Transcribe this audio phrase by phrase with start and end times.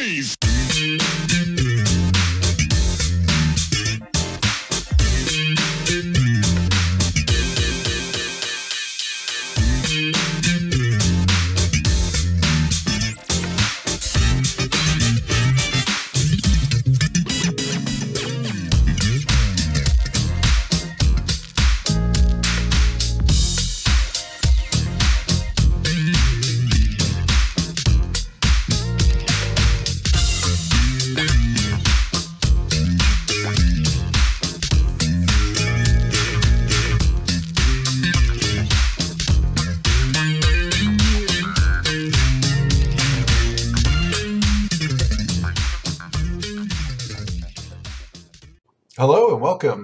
[0.00, 0.39] Nice!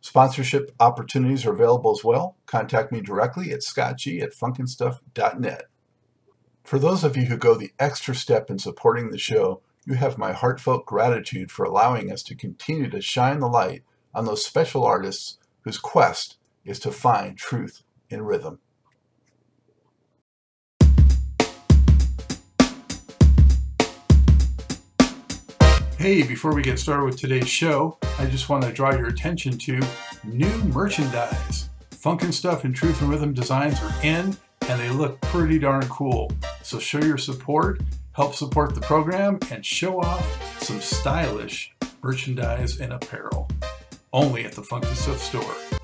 [0.00, 2.36] Sponsorship opportunities are available as well.
[2.46, 5.64] Contact me directly at scottg at funkinstuff.net.
[6.64, 10.18] For those of you who go the extra step in supporting the show, you have
[10.18, 13.82] my heartfelt gratitude for allowing us to continue to shine the light
[14.14, 18.60] on those special artists whose quest is to find truth in rhythm.
[26.00, 29.58] Hey, before we get started with today's show, I just want to draw your attention
[29.58, 29.82] to
[30.24, 31.68] new merchandise.
[31.90, 36.32] Funkin' Stuff and Truth and Rhythm designs are in, and they look pretty darn cool.
[36.62, 42.94] So show your support, help support the program, and show off some stylish merchandise and
[42.94, 43.50] apparel.
[44.10, 45.79] Only at the Funkin' Stuff store.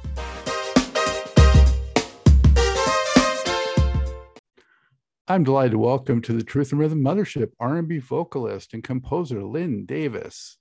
[5.28, 9.84] I'm delighted to welcome to the Truth and Rhythm Mothership R&B vocalist and composer Lynn
[9.84, 10.56] Davis.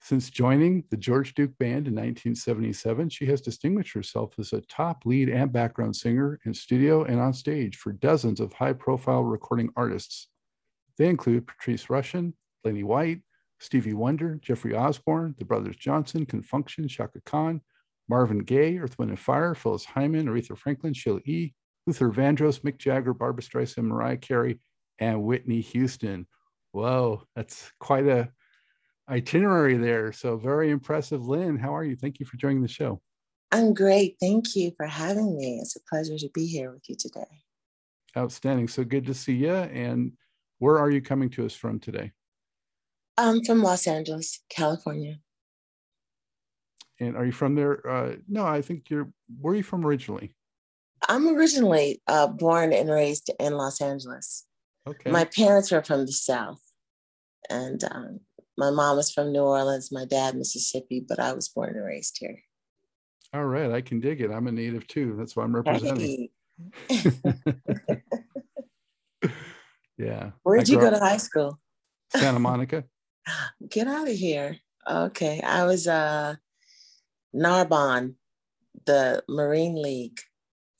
[0.00, 5.06] Since joining the George Duke Band in 1977, she has distinguished herself as a top
[5.06, 10.26] lead and background singer in studio and on stage for dozens of high-profile recording artists.
[10.98, 12.32] They include Patrice Rushen,
[12.64, 13.20] Lenny White,
[13.60, 17.60] Stevie Wonder, Jeffrey Osborne, the Brothers Johnson, Con Funk Shun, Chaka Khan,
[18.08, 21.54] Marvin Gaye, Earth, Wind and Fire, Phyllis Hyman, Aretha Franklin, Sheila E.,
[21.86, 24.58] Luther Vandross, Mick Jagger, Barbra Streisand, Mariah Carey,
[24.98, 26.26] and Whitney Houston.
[26.72, 28.30] Whoa, that's quite a
[29.08, 30.12] itinerary there.
[30.12, 31.26] So very impressive.
[31.26, 31.96] Lynn, how are you?
[31.96, 33.00] Thank you for joining the show.
[33.52, 34.16] I'm great.
[34.18, 35.58] Thank you for having me.
[35.60, 37.42] It's a pleasure to be here with you today.
[38.16, 38.68] Outstanding.
[38.68, 39.54] So good to see you.
[39.54, 40.12] And
[40.58, 42.12] where are you coming to us from today?
[43.16, 45.18] I'm from Los Angeles, California.
[46.98, 47.88] And are you from there?
[47.88, 49.08] Uh, no, I think you're.
[49.40, 50.34] Where are you from originally?
[51.08, 54.46] I'm originally uh, born and raised in Los Angeles.
[54.86, 55.10] Okay.
[55.10, 56.60] My parents were from the South,
[57.48, 58.20] and um,
[58.56, 62.18] my mom was from New Orleans, my dad, Mississippi, but I was born and raised
[62.20, 62.38] here.
[63.32, 64.30] All right, I can dig it.
[64.30, 65.16] I'm a native too.
[65.18, 66.28] That's why I'm representing.
[66.88, 67.10] Hey.
[69.98, 70.30] yeah.
[70.42, 71.58] Where'd you go to high school?
[72.14, 72.84] Santa Monica.
[73.68, 74.58] Get out of here.
[74.88, 76.36] Okay, I was uh,
[77.34, 78.14] Narbonne,
[78.86, 80.20] the Marine League,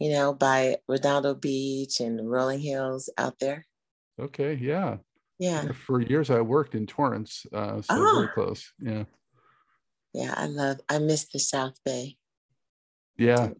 [0.04, 3.64] you know, by Redondo Beach and Rolling Hills out there.
[4.20, 4.98] Okay, yeah.
[5.38, 8.32] Yeah, For years, I worked in Torrance, uh, so very Ah.
[8.34, 8.70] close.
[8.78, 9.04] Yeah,
[10.12, 12.18] yeah, I love, I miss the South Bay.
[13.16, 13.50] yeah.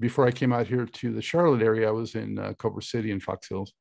[0.00, 3.10] Before I came out here to the Charlotte area, I was in uh, Culver City
[3.12, 3.74] and Fox Hills.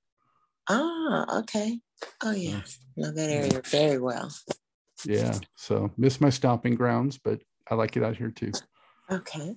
[0.69, 1.79] Ah, okay.
[2.21, 2.79] Oh, yeah, Yes.
[2.97, 4.29] know that area very well.
[5.05, 8.51] Yeah, so miss my stomping grounds, but I like it out here too.
[9.09, 9.55] Okay.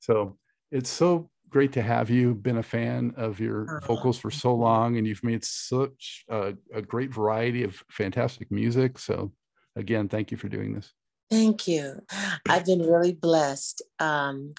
[0.00, 0.36] So
[0.70, 2.34] it's so great to have you.
[2.34, 6.82] Been a fan of your vocals for so long, and you've made such a, a
[6.82, 8.98] great variety of fantastic music.
[8.98, 9.32] So,
[9.74, 10.92] again, thank you for doing this.
[11.30, 12.00] Thank you.
[12.48, 13.82] I've been really blessed.
[13.98, 14.52] Um,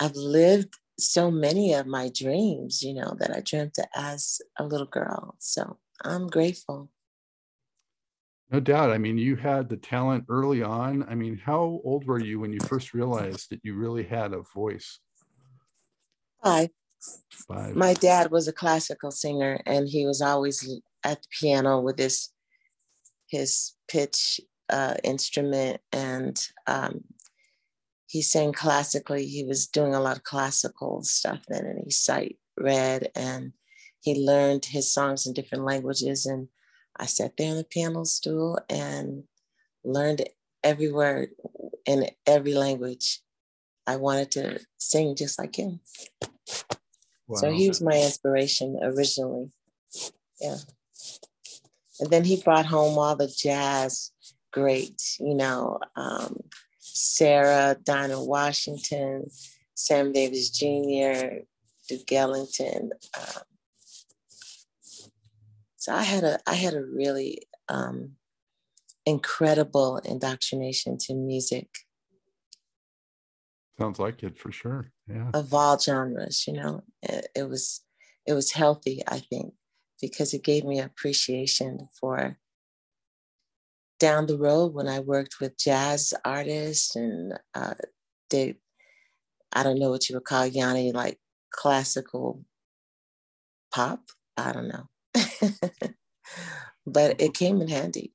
[0.00, 4.86] I've lived so many of my dreams, you know, that I dreamt as a little
[4.86, 5.36] girl.
[5.38, 6.90] So I'm grateful.
[8.50, 8.90] No doubt.
[8.90, 11.04] I mean, you had the talent early on.
[11.08, 14.42] I mean, how old were you when you first realized that you really had a
[14.54, 15.00] voice?
[16.42, 16.70] Five.
[17.48, 17.76] Five.
[17.76, 22.30] My dad was a classical singer, and he was always at the piano with his
[23.28, 24.40] his pitch
[24.70, 27.04] uh, instrument, and um,
[28.06, 29.26] he sang classically.
[29.26, 33.52] He was doing a lot of classical stuff then, and he sight read, and
[34.00, 36.26] he learned his songs in different languages.
[36.26, 36.48] And
[36.96, 39.24] I sat there on the piano stool and
[39.84, 40.28] learned
[40.64, 41.30] every word
[41.86, 43.20] in every language.
[43.88, 45.80] I wanted to sing just like him.
[47.26, 47.36] Wow.
[47.40, 49.50] So he was my inspiration originally.
[50.38, 50.58] Yeah.
[51.98, 54.12] And then he brought home all the jazz
[54.52, 56.36] greats, you know, um,
[56.78, 59.30] Sarah, Dinah Washington,
[59.74, 61.44] Sam Davis Jr.,
[61.88, 62.90] Duke Ellington.
[63.16, 63.42] Um,
[65.76, 68.16] so I had a I had a really um,
[69.06, 71.68] incredible indoctrination to music.
[73.78, 74.90] Sounds like it for sure.
[75.08, 75.30] Yeah.
[75.34, 77.82] Of all genres, you know, it, it was
[78.26, 79.54] it was healthy, I think,
[80.02, 82.38] because it gave me appreciation for
[83.98, 87.74] down the road when I worked with jazz artists and uh,
[88.30, 88.56] did,
[89.52, 91.18] I don't know what you would call Yanni, like
[91.50, 92.44] classical
[93.72, 94.02] pop.
[94.36, 94.88] I don't know.
[96.86, 98.12] but it came in handy.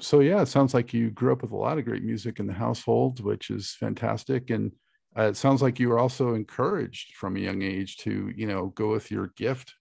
[0.00, 2.46] So, yeah, it sounds like you grew up with a lot of great music in
[2.46, 4.50] the household, which is fantastic.
[4.50, 4.72] And
[5.16, 8.66] uh, it sounds like you were also encouraged from a young age to, you know,
[8.68, 9.74] go with your gift.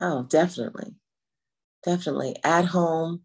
[0.00, 0.94] Oh, definitely.
[1.84, 2.36] Definitely.
[2.44, 3.22] At home,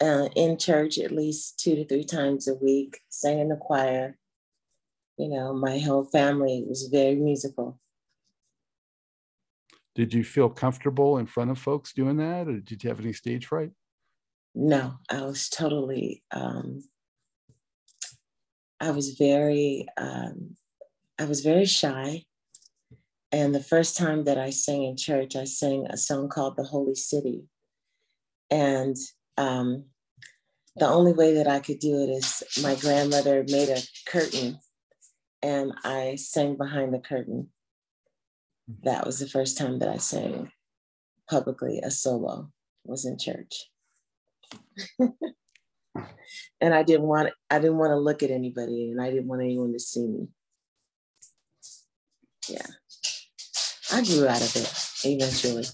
[0.00, 4.16] uh, in church at least two to three times a week, sang in the choir.
[5.18, 7.78] You know, my whole family was very musical.
[9.94, 13.12] Did you feel comfortable in front of folks doing that, or did you have any
[13.12, 13.72] stage fright?
[14.54, 16.22] No, I was totally.
[16.30, 16.84] Um,
[18.80, 19.86] I was very.
[19.96, 20.56] Um,
[21.18, 22.24] I was very shy.
[23.30, 26.64] And the first time that I sang in church, I sang a song called "The
[26.64, 27.44] Holy City,"
[28.50, 28.96] and
[29.38, 29.84] um,
[30.76, 34.58] the only way that I could do it is my grandmother made a curtain
[35.42, 37.48] and I sang behind the curtain.
[38.84, 40.52] That was the first time that I sang
[41.28, 42.50] publicly a solo
[42.84, 43.71] was in church.
[46.60, 49.42] and I didn't want I didn't want to look at anybody and I didn't want
[49.42, 50.28] anyone to see me.
[52.48, 52.66] Yeah.
[53.92, 54.72] I grew out of it
[55.04, 55.64] eventually.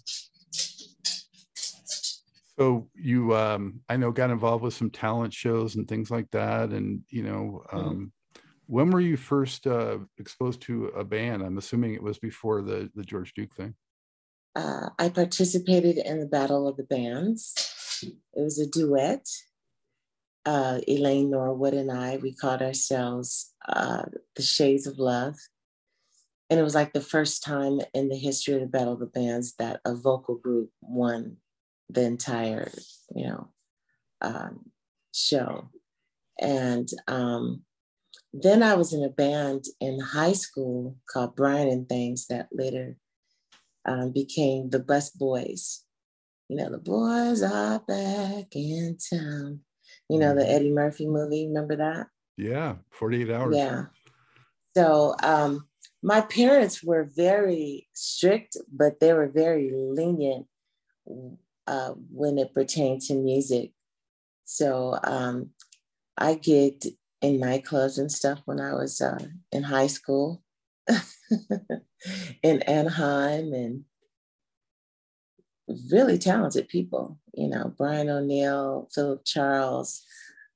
[2.59, 6.71] So you, um, I know, got involved with some talent shows and things like that.
[6.71, 7.77] And you know, mm-hmm.
[7.77, 8.41] um, mm-hmm.
[8.67, 11.43] when were you first uh, exposed to a band?
[11.43, 13.75] I'm assuming it was before the the George Duke thing.
[14.57, 17.55] Uh, I participated in the Battle of the Bands.
[18.03, 19.27] It was a duet.
[20.47, 24.05] Uh, Elaine Norwood and I, we called ourselves uh,
[24.35, 25.35] the Shades of Love.
[26.49, 29.07] And it was like the first time in the history of the Battle of the
[29.07, 31.37] Bands that a vocal group won
[31.91, 32.71] the entire,
[33.15, 33.49] you know,
[34.23, 34.71] um,
[35.13, 35.69] show.
[36.41, 37.63] And um,
[38.33, 42.97] then I was in a band in high school called Brian and Things that later
[43.85, 45.85] um, became the Bus Boys.
[46.49, 49.61] You know, the boys are back in town.
[50.09, 50.51] You know, the mm-hmm.
[50.51, 52.07] Eddie Murphy movie, remember that?
[52.37, 53.57] Yeah, 48 hours.
[53.57, 53.85] Yeah.
[54.77, 55.69] So um,
[56.03, 60.47] my parents were very strict, but they were very lenient
[61.67, 63.73] uh, when it pertained to music.
[64.45, 65.51] So um,
[66.17, 66.87] I gigged
[67.21, 69.19] in nightclubs and stuff when I was uh,
[69.53, 70.43] in high school
[72.43, 73.85] in Anaheim and
[75.91, 80.03] really talented people, you know, Brian O'Neill, Philip Charles,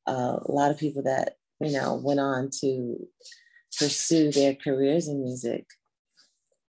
[0.07, 2.97] uh, a lot of people that, you know, went on to
[3.79, 5.67] pursue their careers in music.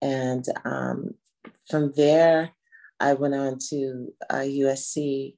[0.02, 1.16] And um,
[1.70, 2.52] from there,
[3.00, 5.36] I went on to uh, USC.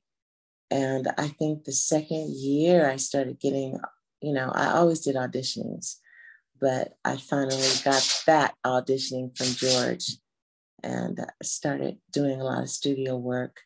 [0.71, 3.79] And I think the second year I started getting,
[4.21, 5.95] you know, I always did auditionings,
[6.59, 10.17] but I finally got that auditioning from George
[10.85, 13.61] and started doing a lot of studio work.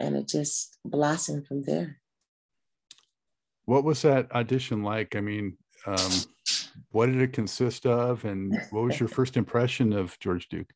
[0.00, 2.00] And it just blossomed from there.
[3.64, 5.14] What was that audition like?
[5.16, 5.56] I mean,
[5.86, 6.10] Um,
[6.90, 10.72] what did it consist of, and what was your first impression of George Duke?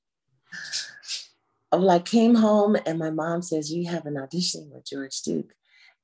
[1.72, 5.52] Well, I came home and my mom says, You have an audition with George Duke.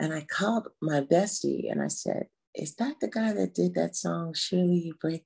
[0.00, 3.94] And I called my bestie and I said, Is that the guy that did that
[3.94, 5.24] song, Surely You Break?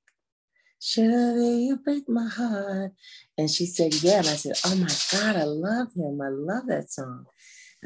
[0.85, 2.91] Surely you break my heart.
[3.37, 4.17] And she said, Yeah.
[4.17, 6.19] And I said, Oh my God, I love him.
[6.21, 7.25] I love that song.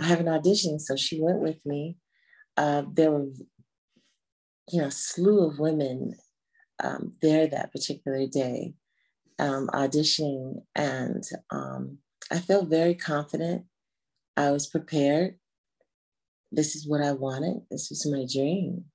[0.01, 0.79] I have an audition.
[0.79, 1.97] So she went with me.
[2.57, 3.27] Uh, there were,
[4.71, 6.15] you know, slew of women
[6.83, 8.73] um, there that particular day
[9.37, 10.63] um, auditioning.
[10.75, 11.99] And um,
[12.31, 13.65] I felt very confident.
[14.35, 15.35] I was prepared.
[16.51, 17.61] This is what I wanted.
[17.69, 18.85] This was my dream.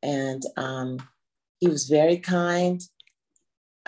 [0.00, 0.98] And um,
[1.58, 2.80] he was very kind.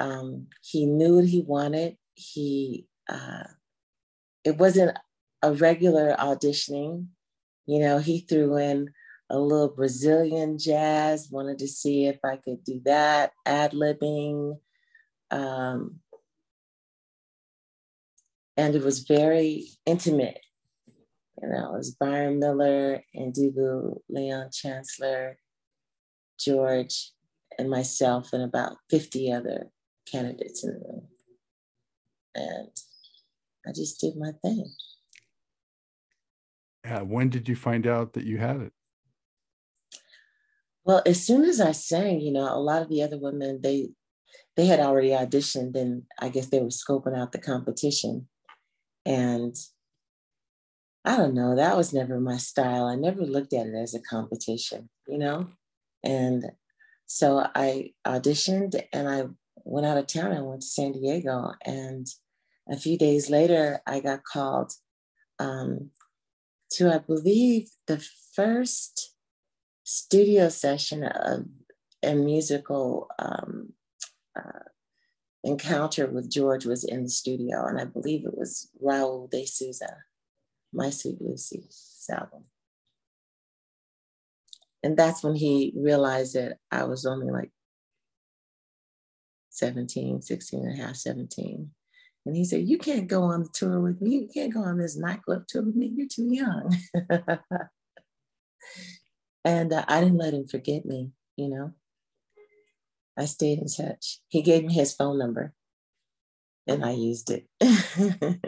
[0.01, 1.97] Um, he knew what he wanted.
[2.15, 3.45] He, uh,
[4.45, 4.97] it wasn't
[5.43, 7.09] a regular auditioning.
[7.67, 8.89] You know, he threw in
[9.29, 14.59] a little Brazilian jazz, wanted to see if I could do that, ad libbing.
[15.31, 16.01] Um,
[18.57, 20.41] and it was very intimate.
[21.43, 25.35] You know, it was Byron Miller and Ndugu, Leon Chancler,
[26.39, 27.13] George,
[27.59, 29.71] and myself, and about 50 other
[30.11, 31.09] candidates in the room.
[32.35, 32.69] And
[33.67, 34.71] I just did my thing.
[36.85, 37.03] Yeah.
[37.03, 38.73] When did you find out that you had it?
[40.85, 43.91] Well, as soon as I sang, you know, a lot of the other women, they
[44.57, 48.29] they had already auditioned and I guess they were scoping out the competition.
[49.07, 49.57] And
[51.05, 52.85] I don't know, that was never my style.
[52.85, 55.49] I never looked at it as a competition, you know?
[56.05, 56.45] And
[57.07, 59.25] so I auditioned and I
[59.65, 60.33] went out of town.
[60.33, 61.53] I went to San Diego.
[61.65, 62.07] And
[62.71, 64.73] a few days later, I got called
[65.39, 65.91] um,
[66.73, 69.15] to, I believe, the first
[69.85, 71.47] studio session of
[72.03, 73.73] a musical um,
[74.39, 74.61] uh,
[75.43, 79.97] encounter with George was in the studio, and I believe it was Raul de Souza,
[80.73, 82.45] My Sweet Lucy's album.
[84.83, 87.51] And that's when he realized that I was only like
[89.61, 91.71] 17, 16 and a half, 17.
[92.27, 94.17] And he said, You can't go on the tour with me.
[94.17, 95.93] You can't go on this nightclub tour with me.
[95.95, 96.77] You're too young.
[99.45, 101.73] and uh, I didn't let him forget me, you know.
[103.17, 104.21] I stayed in touch.
[104.29, 105.55] He gave me his phone number
[106.67, 107.47] and I used it.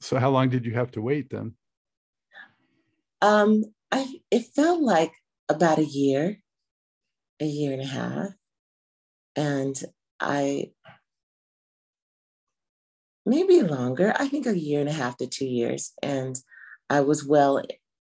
[0.00, 1.54] so how long did you have to wait then?
[3.20, 5.12] Um, I it felt like
[5.48, 6.38] about a year,
[7.40, 8.28] a year and a half.
[9.36, 9.76] And
[10.20, 10.70] I
[13.26, 15.92] maybe longer, I think a year and a half to two years.
[16.02, 16.38] And
[16.90, 17.62] I was well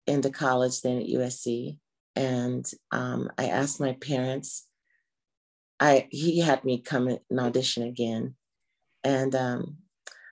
[0.07, 1.77] into college then at USC.
[2.15, 4.67] And um, I asked my parents
[5.81, 8.35] I he had me come and audition again,
[9.03, 9.77] and um,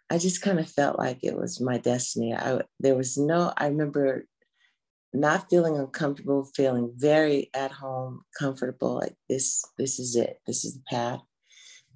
[0.10, 2.36] I just kind of felt like it was my destiny.
[2.36, 3.52] I there was no.
[3.58, 4.26] I remember
[5.12, 8.98] not feeling uncomfortable, feeling very at home, comfortable.
[8.98, 10.38] Like this, this is it.
[10.46, 11.22] This is the path.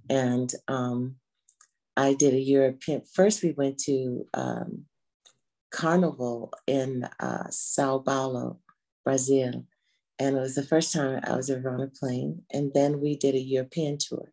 [0.09, 1.15] And um,
[1.95, 3.03] I did a European.
[3.13, 4.85] First, we went to um,
[5.71, 8.59] Carnival in uh, Sao Paulo,
[9.03, 9.65] Brazil,
[10.19, 12.43] and it was the first time I was ever on a plane.
[12.51, 14.31] And then we did a European tour.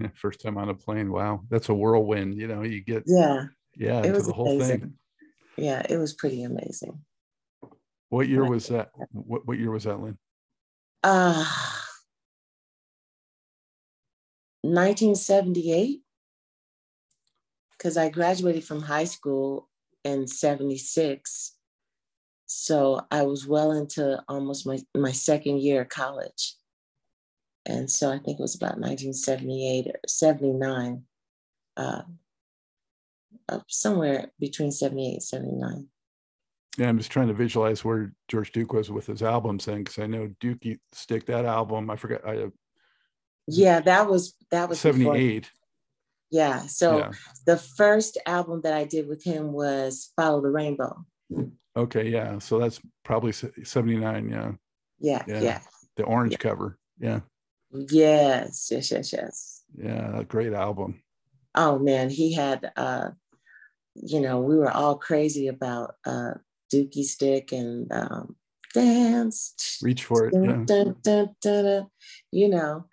[0.14, 1.12] First time on a plane.
[1.12, 1.44] Wow.
[1.50, 2.34] That's a whirlwind.
[2.34, 4.80] You know, you get, yeah, yeah, it was the whole amazing.
[4.80, 4.94] thing.
[5.56, 7.00] Yeah, it was pretty amazing.
[8.08, 8.90] What year was that?
[9.10, 10.16] What, what year was that, Lynn?
[11.02, 11.44] Uh,
[14.74, 16.02] 1978.
[17.76, 19.68] Because I graduated from high school
[20.04, 21.58] in 76
[22.50, 26.54] so I was well into almost my, my second year of college.
[27.66, 31.02] And so I think it was about 1978 or 79,
[31.76, 32.02] uh,
[33.50, 35.88] uh, somewhere between 78 and 79.
[36.78, 39.98] Yeah, I'm just trying to visualize where George Duke was with his albums then, because
[39.98, 41.90] I know Dukey Stick that album.
[41.90, 42.46] I forget I
[43.48, 45.40] yeah, that was that was 78.
[45.40, 45.52] Before.
[46.30, 46.66] Yeah.
[46.66, 47.12] So yeah.
[47.46, 51.04] the first album that I did with him was Follow the Rainbow.
[51.76, 52.38] Okay, yeah.
[52.38, 54.52] So that's probably 79, yeah.
[54.98, 55.40] Yeah, yeah.
[55.40, 55.60] yeah.
[55.96, 56.38] The orange yeah.
[56.38, 56.78] cover.
[56.98, 57.20] Yeah.
[57.70, 59.62] Yes, yes, yes, yes.
[59.76, 61.02] Yeah, great album.
[61.54, 63.10] Oh man, he had uh
[63.94, 66.34] you know, we were all crazy about uh
[66.72, 68.36] Dukey Stick and um
[68.74, 69.78] dance.
[69.82, 70.32] Reach for it.
[70.32, 71.86] Dun, dun, dun, dun,
[72.30, 72.86] you know,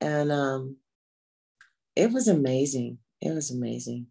[0.00, 0.76] and um
[1.96, 2.98] it was amazing.
[3.20, 4.06] It was amazing.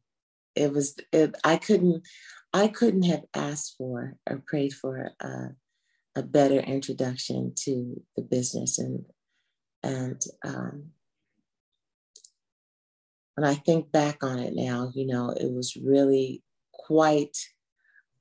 [0.55, 2.05] It was it I couldn't
[2.53, 5.49] I couldn't have asked for or prayed for a,
[6.15, 8.79] a better introduction to the business.
[8.79, 9.05] And
[9.83, 10.91] And um,
[13.35, 16.43] when I think back on it now, you know, it was really
[16.73, 17.37] quite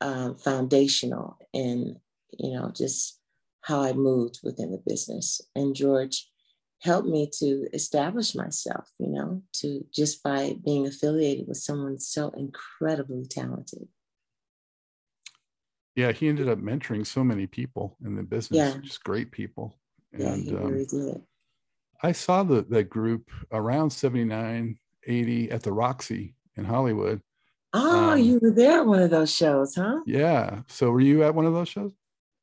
[0.01, 1.97] um, foundational in,
[2.39, 3.19] you know, just
[3.63, 5.41] how I moved within the business.
[5.57, 6.31] And George
[6.81, 12.31] helped me to establish myself, you know, to just by being affiliated with someone so
[12.31, 13.89] incredibly talented.
[15.97, 18.81] Yeah, he ended up mentoring so many people in the business, yeah.
[18.81, 19.77] just great people.
[20.13, 21.23] And, yeah, he really um, did.
[22.03, 27.21] I saw the that group around 79, 80 at the Roxy in Hollywood.
[27.73, 30.01] Oh, um, you were there at one of those shows, huh?
[30.07, 30.61] Yeah.
[30.69, 31.93] So were you at one of those shows?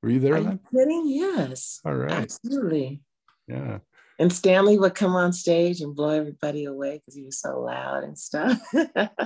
[0.04, 0.60] Were you there Are then?
[0.72, 1.04] You kidding?
[1.08, 1.80] Yes.
[1.86, 2.12] All right.
[2.12, 3.02] Absolutely.
[3.48, 3.80] Yeah.
[4.18, 8.04] And Stanley would come on stage and blow everybody away because he was so loud
[8.04, 8.60] and stuff.
[8.74, 9.18] yeah,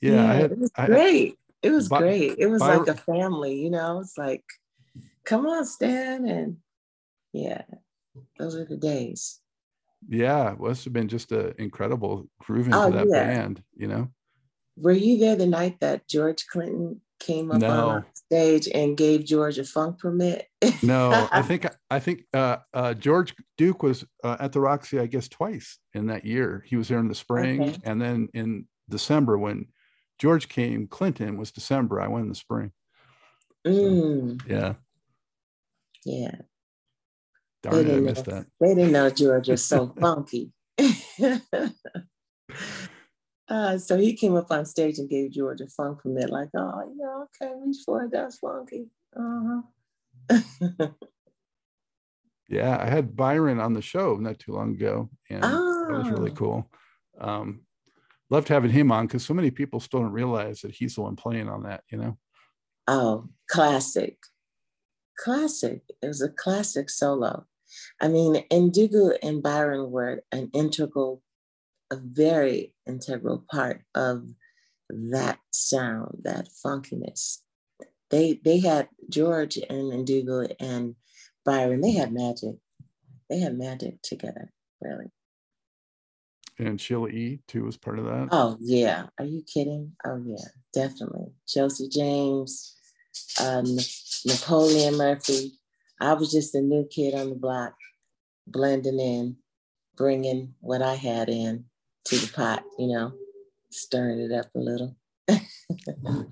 [0.00, 1.32] yeah had, it was great.
[1.32, 2.34] I, it was by, great.
[2.38, 4.00] It was by, like a family, you know.
[4.00, 4.44] It's like,
[5.24, 6.56] come on, Stan, and
[7.32, 7.62] yeah,
[8.38, 9.40] those are the days
[10.08, 13.24] yeah, it must have been just an incredible groove into oh, that yeah.
[13.24, 14.10] band, you know.
[14.76, 17.88] Were you there the night that George Clinton came up no.
[17.88, 20.46] on stage and gave George a funk permit?
[20.82, 25.06] no, I think I think uh, uh, George Duke was uh, at the Roxy, I
[25.06, 26.64] guess, twice in that year.
[26.66, 27.78] He was there in the spring, okay.
[27.84, 29.66] and then in December when
[30.18, 32.00] George came, Clinton was December.
[32.00, 32.72] I went in the spring.
[33.66, 34.40] Mm.
[34.42, 34.74] So, yeah.
[36.04, 36.34] Yeah.
[37.62, 38.46] Darn it, I missed know, that.
[38.60, 40.52] They didn't know George was so funky.
[43.48, 46.92] uh, so he came up on stage and gave George a funk permit, like, oh,
[46.98, 48.86] yeah, okay, reach for it, that's funky.
[49.16, 49.62] Uh-huh.
[52.48, 55.86] yeah, I had Byron on the show not too long ago, and oh.
[55.88, 56.34] that was really ah.
[56.34, 56.70] cool.
[57.20, 57.60] Um,
[58.30, 61.16] loved having him on because so many people still don't realize that he's the one
[61.16, 62.18] playing on that, you know.
[62.88, 64.18] Oh, classic.
[65.18, 65.82] Classic.
[66.02, 67.46] It was a classic solo.
[68.00, 71.22] I mean, Ndugu and Byron were an integral,
[71.90, 74.28] a very integral part of
[74.90, 77.38] that sound, that funkiness.
[78.10, 80.94] They they had George and Ndugu and
[81.44, 81.80] Byron.
[81.80, 82.56] They had magic.
[83.28, 85.10] They had magic together, really.
[86.58, 87.40] And Sheila E.
[87.48, 88.28] too was part of that.
[88.30, 89.92] Oh yeah, are you kidding?
[90.04, 91.32] Oh yeah, definitely.
[91.46, 92.74] Chelsea James,
[93.40, 93.62] uh,
[94.24, 95.58] Napoleon Murphy,
[96.00, 97.74] I was just a new kid on the block,
[98.46, 99.36] blending in,
[99.96, 101.64] bringing what I had in
[102.06, 103.12] to the pot, you know,
[103.70, 104.96] stirring it up a little.
[105.26, 106.30] what,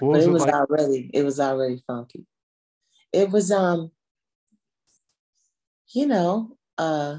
[0.00, 0.54] what but it was like?
[0.54, 2.26] already, it was already funky.
[3.12, 3.90] It was, um,
[5.94, 7.18] you know, uh,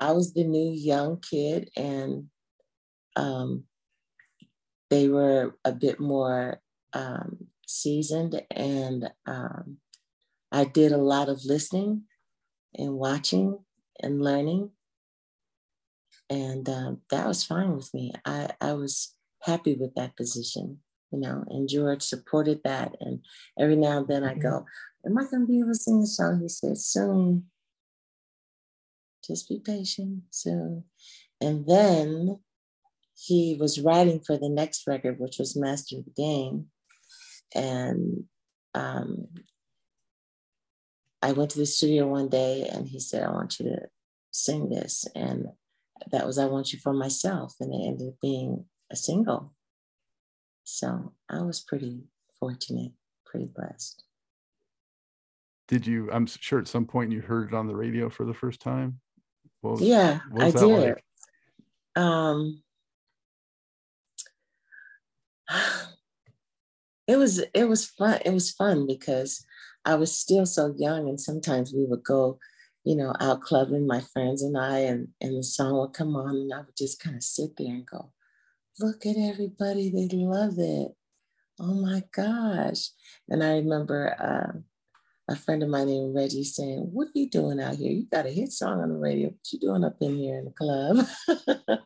[0.00, 2.26] I was the new young kid and
[3.16, 3.64] um,
[4.90, 6.60] they were a bit more
[6.92, 9.78] um, seasoned and um,
[10.50, 12.02] I did a lot of listening
[12.74, 13.58] and watching
[14.00, 14.70] and learning.
[16.30, 18.12] And um, that was fine with me.
[18.24, 20.78] I, I was happy with that position,
[21.10, 22.96] you know, and George supported that.
[23.00, 23.20] And
[23.58, 24.64] every now and then I go,
[25.06, 26.40] Am I going to be able to sing a song?
[26.40, 27.44] He said, Soon.
[29.26, 30.84] Just be patient, soon.
[31.40, 32.40] And then
[33.14, 36.66] he was writing for the next record, which was Master of the Game.
[37.54, 38.24] And
[38.74, 39.28] um,
[41.22, 43.88] I went to the studio one day and he said, I want you to
[44.30, 45.06] sing this.
[45.14, 45.46] And
[46.10, 47.54] that was I Want You for Myself.
[47.60, 49.54] And it ended up being a single.
[50.64, 52.04] So I was pretty
[52.38, 52.92] fortunate,
[53.26, 54.04] pretty blessed.
[55.68, 58.34] Did you, I'm sure at some point you heard it on the radio for the
[58.34, 59.00] first time?
[59.62, 60.62] Was, yeah, I did.
[60.62, 61.04] Like?
[61.96, 62.62] Um,
[67.06, 68.20] it was it was fun.
[68.24, 69.44] It was fun because
[69.84, 72.38] I was still so young, and sometimes we would go,
[72.84, 76.36] you know, out clubbing, my friends and I, and, and the song would come on,
[76.36, 78.12] and I would just kind of sit there and go,
[78.80, 80.92] Look at everybody, they love it.
[81.60, 82.90] Oh my gosh.
[83.28, 84.58] And I remember uh,
[85.32, 87.92] a friend of mine named Reggie saying, What are you doing out here?
[87.92, 89.28] You got a hit song on the radio.
[89.28, 91.06] What you doing up in here in the club?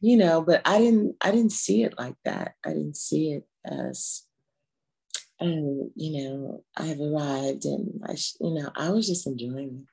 [0.00, 2.54] you know, but I didn't I didn't see it like that.
[2.64, 4.22] I didn't see it as
[5.42, 9.88] and you know i've arrived and i you know i was just enjoying it.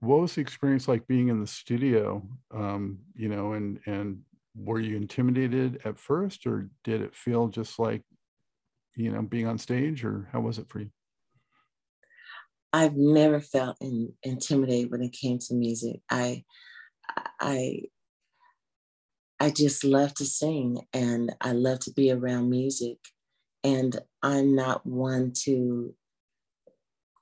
[0.00, 4.22] What was the experience like being in the studio um, you know and and
[4.54, 8.02] were you intimidated at first or did it feel just like
[8.94, 10.90] you know being on stage or how was it for you?
[12.72, 16.00] I've never felt in, intimidated when it came to music.
[16.10, 16.44] I
[17.40, 17.82] i
[19.42, 22.98] I just love to sing and I love to be around music.
[23.64, 25.96] And I'm not one to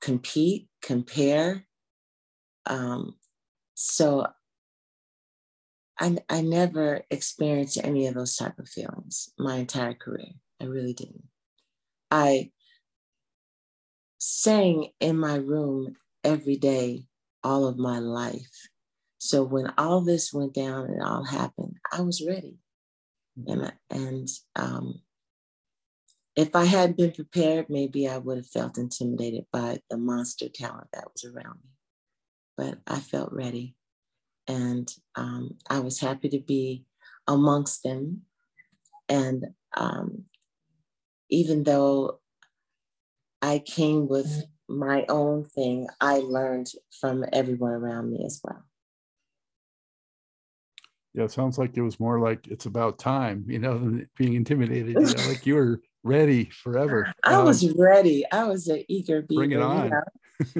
[0.02, 1.64] compete, compare.
[2.66, 3.14] Um,
[3.72, 4.26] so
[5.98, 10.33] I, I never experienced any of those type of feelings my entire career.
[10.61, 11.24] I really didn't.
[12.11, 12.50] I
[14.18, 17.06] sang in my room every day
[17.42, 18.68] all of my life.
[19.20, 22.56] So when all this went down and all happened, I was ready.
[23.46, 25.02] And, and um,
[26.35, 30.88] if I had been prepared, maybe I would have felt intimidated by the monster talent
[30.94, 31.70] that was around me.
[32.56, 33.76] But I felt ready.
[34.48, 36.87] And um, I was happy to be
[37.28, 38.22] amongst them.
[39.06, 40.24] And um,
[41.28, 42.20] even though
[43.42, 48.64] I came with my own thing, I learned from everyone around me as well.
[51.14, 54.35] Yeah, it sounds like it was more like it's about time, you know, than being
[54.35, 54.94] intimidated.
[55.01, 57.12] You know, like you were ready forever.
[57.25, 58.25] I um, was ready.
[58.31, 59.40] I was an eager beaver.
[59.40, 59.85] Bring it on.
[59.85, 60.03] You know?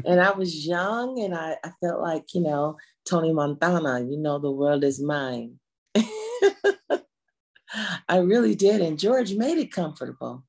[0.05, 2.77] and I was young and I, I felt like, you know,
[3.09, 5.59] Tony Montana, you know, the world is mine.
[8.09, 8.81] I really did.
[8.81, 10.45] And George made it comfortable.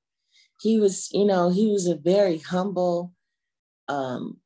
[0.61, 3.13] He was, you know, he was a very humble
[3.87, 4.39] um,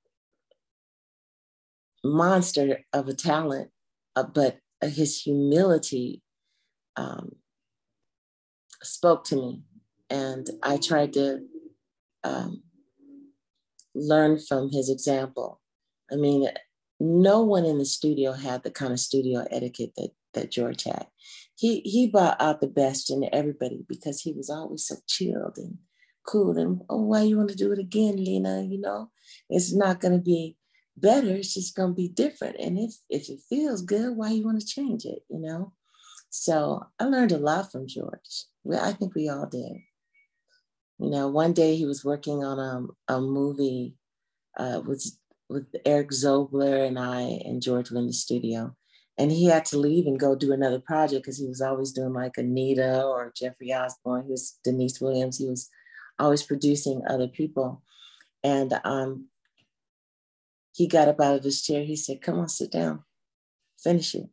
[2.03, 3.69] monster of a talent,
[4.15, 6.21] uh, but his humility
[6.95, 7.35] um,
[8.83, 9.63] spoke to me.
[10.09, 11.41] And I tried to
[12.23, 12.63] um,
[13.93, 15.61] learn from his example.
[16.11, 16.47] I mean,
[16.99, 21.07] no one in the studio had the kind of studio etiquette that, that George had.
[21.55, 25.77] He, he brought out the best in everybody because he was always so chilled and
[26.25, 26.57] cool.
[26.57, 28.63] And oh, why you want to do it again, Lena?
[28.63, 29.11] You know,
[29.49, 30.57] it's not going to be
[30.97, 31.35] better.
[31.35, 32.57] It's just going to be different.
[32.59, 35.23] And if if it feels good, why you want to change it?
[35.29, 35.73] You know.
[36.29, 38.45] So I learned a lot from George.
[38.63, 39.77] Well, I think we all did.
[40.99, 43.95] You know, one day he was working on a, a movie
[44.57, 45.05] uh, with
[45.49, 48.75] with Erik Zobler and I and George were in the studio.
[49.17, 52.13] And he had to leave and go do another project because he was always doing
[52.13, 54.25] like Anita or Jeffrey Osborne.
[54.25, 55.37] He was Deniece Williams.
[55.37, 55.69] He was
[56.19, 57.81] always producing other people.
[58.43, 59.27] And um,
[60.75, 61.83] he got up out of his chair.
[61.83, 63.03] He said, Come on, sit down,
[63.81, 64.29] finish it.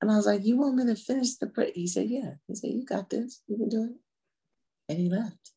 [0.00, 1.72] And I was like, You want me to finish the pre-?
[1.72, 2.34] He said, Yeah.
[2.46, 3.42] He said, You got this.
[3.46, 3.96] You can do it
[4.88, 5.52] and he left.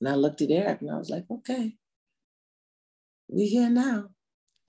[0.00, 1.74] And I looked at Eric and I was like, okay,
[3.28, 4.08] we here now.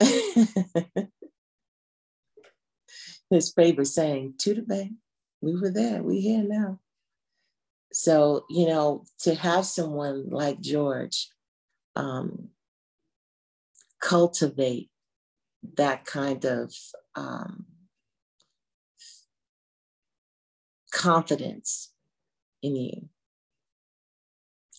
[3.30, 4.92] His favorite saying, to the bank,
[5.40, 6.80] we were there, we here now.
[7.92, 11.28] So, you know, to have someone like George
[11.96, 12.48] um,
[14.02, 14.90] cultivate
[15.76, 16.74] that kind of
[17.16, 17.66] um,
[20.92, 21.92] confidence
[22.62, 23.08] in you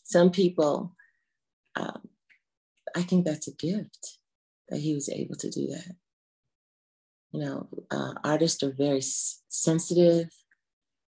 [0.03, 0.95] some people,
[1.75, 2.09] um,
[2.95, 4.19] I think that's a gift
[4.69, 5.95] that he was able to do that.
[7.31, 10.29] You know, uh, artists are very s- sensitive,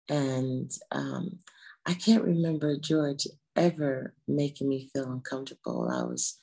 [0.10, 1.40] and um,
[1.86, 5.90] I can't remember George ever making me feel uncomfortable.
[5.92, 6.40] I was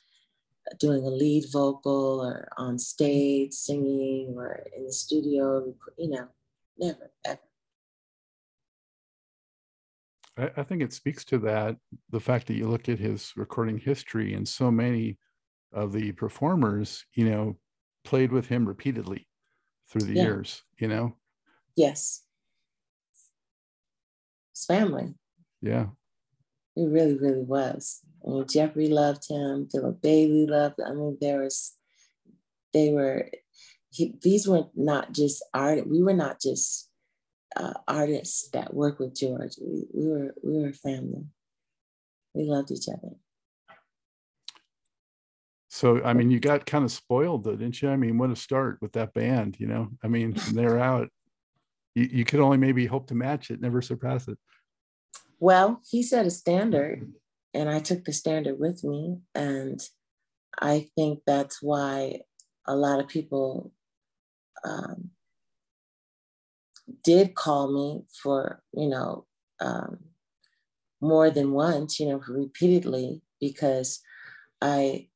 [0.79, 6.27] doing a lead vocal or on stage singing or in the studio, you know,
[6.77, 7.39] never, ever.
[10.37, 11.77] I, I think it speaks to that
[12.09, 15.17] the fact that you look at his recording history and so many
[15.73, 17.57] of the performers, you know,
[18.03, 19.27] played with him repeatedly
[19.89, 20.23] through the yeah.
[20.23, 21.15] years, you know?
[21.75, 22.23] Yes.
[24.53, 25.13] His family.
[25.61, 25.87] Yeah.
[26.77, 28.01] It really, really was.
[28.23, 29.67] I mean, Jeffrey loved him.
[29.71, 30.75] Philip Bailey loved.
[30.85, 31.75] I mean, there was,
[32.71, 33.29] they were.
[33.89, 35.87] He, these were not just art.
[35.87, 36.87] We were not just
[37.55, 39.53] uh, artists that work with George.
[39.59, 41.25] We, we were we were family.
[42.35, 43.15] We loved each other.
[45.69, 47.89] So I mean, you got kind of spoiled, though, didn't you?
[47.89, 49.57] I mean, what a start with that band.
[49.59, 51.09] You know, I mean, they're out.
[51.95, 54.37] You, you could only maybe hope to match it, never surpass it.
[55.39, 57.13] Well, he set a standard,
[57.53, 59.79] and I took the standard with me, and
[60.59, 62.21] I think that's why
[62.65, 63.71] a lot of people
[64.65, 65.11] um,
[67.03, 69.25] did call me for, you know,
[69.59, 69.99] um,
[70.99, 74.01] more than once, you know, repeatedly, because
[74.61, 75.09] I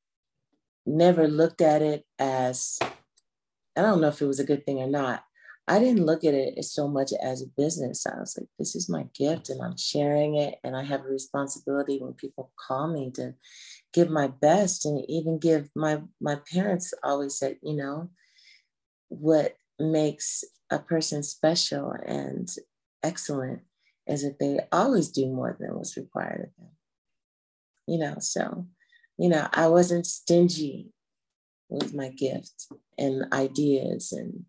[0.85, 4.87] never looked at it as, I don't know if it was a good thing or
[4.87, 5.23] not.
[5.67, 8.05] I didn't look at it so much as a business.
[8.05, 10.55] I was like, this is my gift and I'm sharing it.
[10.63, 13.35] And I have a responsibility when people call me to
[13.93, 18.09] give my best and even give my, my parents always said, you know,
[19.09, 22.49] what makes a person special and
[23.03, 23.61] excellent
[24.07, 26.71] is that they always do more than what's required of them.
[27.87, 28.67] you know, so,
[29.17, 30.89] you know, I wasn't stingy
[31.69, 34.11] with my gift and ideas.
[34.11, 34.45] And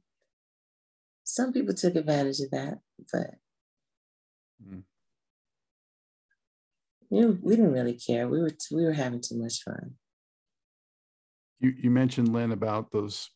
[1.33, 3.31] some people took advantage of that, but
[4.63, 4.83] mm.
[7.09, 8.29] you know, we didn't really care.
[8.29, 9.95] We were, we were having too much fun.
[11.59, 13.31] You, you mentioned, Lynn, about those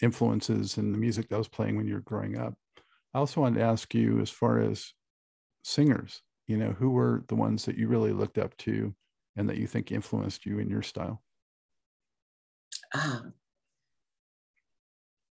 [0.00, 2.54] influences and the music that was playing when you were growing up.
[3.12, 4.94] I also wanted to ask you, as far as
[5.62, 8.94] singers, you know, who were the ones that you really looked up to
[9.36, 11.22] and that you think influenced you in your style?
[12.94, 13.20] Ah,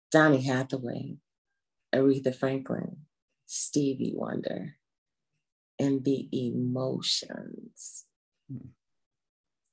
[0.09, 1.17] Donny Hathaway,
[1.93, 2.97] Aretha Franklin,
[3.45, 4.77] Stevie Wonder,
[5.79, 8.05] and the emotions.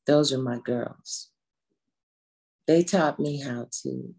[0.06, 1.30] Those are my girls.
[2.66, 4.14] They taught me how to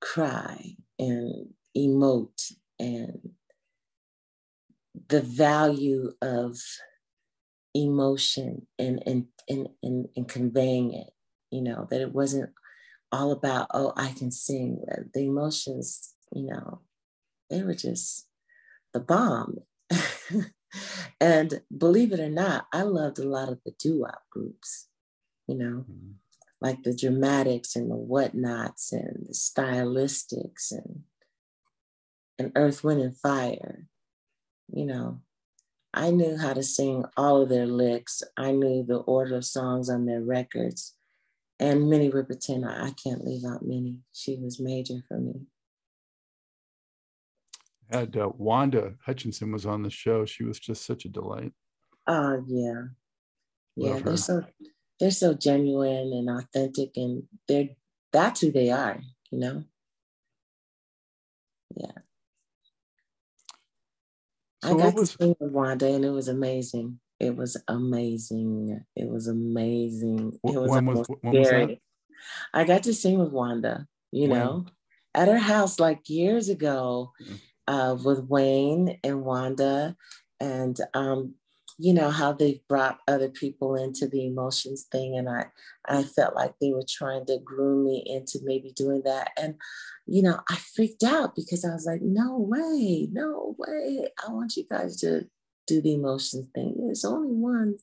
[0.00, 3.30] cry and emote and
[5.08, 6.58] the value of
[7.74, 11.10] emotion and and, and and and conveying it
[11.50, 12.50] you know that it wasn't
[13.12, 16.80] all about oh i can sing the emotions you know
[17.48, 18.26] they were just
[18.92, 19.58] the bomb
[21.20, 24.88] and believe it or not i loved a lot of the doo-wop groups
[25.46, 26.12] you know mm-hmm.
[26.60, 31.02] like the dramatics and the whatnots and the stylistics and
[32.38, 33.86] and earth wind and fire
[34.72, 35.20] you know
[35.92, 38.22] I knew how to sing all of their licks.
[38.36, 40.94] I knew the order of songs on their records.
[41.60, 43.98] And Minnie Riperton, I can't leave out Minnie.
[44.14, 45.42] She was major for me.
[47.92, 50.24] Had uh, Wanda Hutchinson was on the show.
[50.24, 51.52] She was just such a delight.
[52.06, 52.82] Oh uh, yeah,
[53.76, 53.98] yeah.
[53.98, 54.42] they're so
[54.98, 57.70] they're so genuine and authentic, and they're
[58.12, 58.98] that's who they are.
[59.30, 59.64] You know.
[61.76, 61.92] Yeah.
[64.64, 67.00] So I got was, to sing with Wanda, and it was amazing.
[67.20, 68.82] It was amazing.
[68.96, 70.38] It was amazing.
[70.42, 71.76] It was, when was, when was?
[72.54, 74.66] I got to sing with Wanda, you know,
[75.14, 77.74] at her house like years ago mm-hmm.
[77.74, 79.96] uh, with Wayne and Wanda.
[80.40, 81.34] And um,
[81.82, 85.46] you know how they've brought other people into the emotions thing and i
[85.86, 89.54] i felt like they were trying to groom me into maybe doing that and
[90.06, 94.56] you know i freaked out because i was like no way no way i want
[94.56, 95.26] you guys to
[95.70, 97.76] do the emotions thing there's only one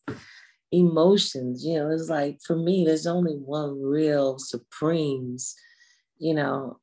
[0.71, 5.55] emotions you know it's like for me there's only one real supremes
[6.19, 6.77] you know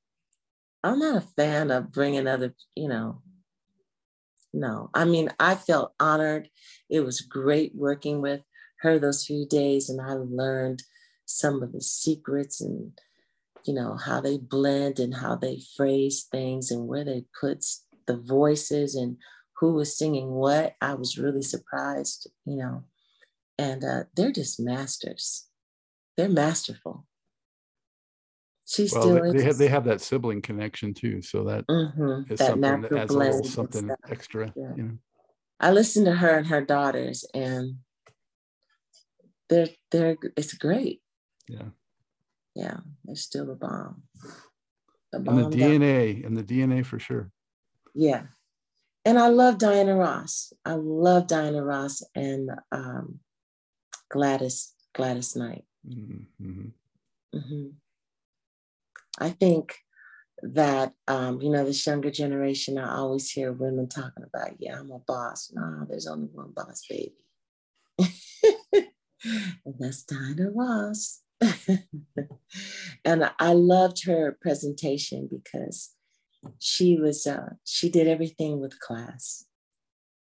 [0.82, 3.22] i'm not a fan of bringing other you know
[4.54, 4.88] no.
[4.94, 6.48] I mean, I felt honored.
[6.88, 8.42] It was great working with
[8.80, 10.84] her those few days, and I learned
[11.26, 12.92] some of the secrets and
[13.64, 17.64] you know how they blend and how they phrase things and where they put
[18.06, 19.16] the voices and
[19.64, 20.74] who was singing what.
[20.82, 22.84] I was really surprised, you know,
[23.58, 25.46] and uh, they're just masters.
[26.18, 27.06] They're masterful.
[28.66, 32.30] She well, still they, they have they have that sibling connection too, so that mm-hmm.
[32.30, 34.52] is that something that adds a little something extra.
[34.54, 34.72] Yeah.
[34.76, 34.98] You know,
[35.60, 37.76] I listen to her and her daughters, and
[39.48, 41.00] they're they're it's great.
[41.48, 41.68] Yeah,
[42.54, 44.02] yeah, they're still a bomb.
[45.10, 46.24] The bomb and the DNA down.
[46.26, 47.30] and the DNA for sure.
[47.94, 48.24] Yeah,
[49.04, 50.52] and I love Diana Ross.
[50.64, 53.20] I love Diana Ross and um,
[54.08, 55.64] Gladys Gladys Knight.
[55.86, 56.68] Mm-hmm.
[57.34, 57.66] Mm-hmm.
[59.18, 59.76] I think
[60.42, 62.78] that um, you know this younger generation.
[62.78, 66.84] I always hear women talking about, "Yeah, I'm a boss." No, there's only one boss,
[66.88, 67.14] baby,
[68.74, 71.20] and that's Diana Ross.
[73.04, 75.90] and I loved her presentation because
[76.58, 79.44] she was uh, she did everything with class.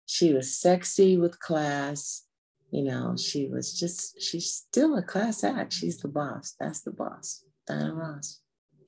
[0.06, 2.24] She was sexy with class.
[2.70, 5.72] You know, she was just she's still a class act.
[5.72, 6.54] She's the boss.
[6.58, 8.40] That's the boss, Diana Ross.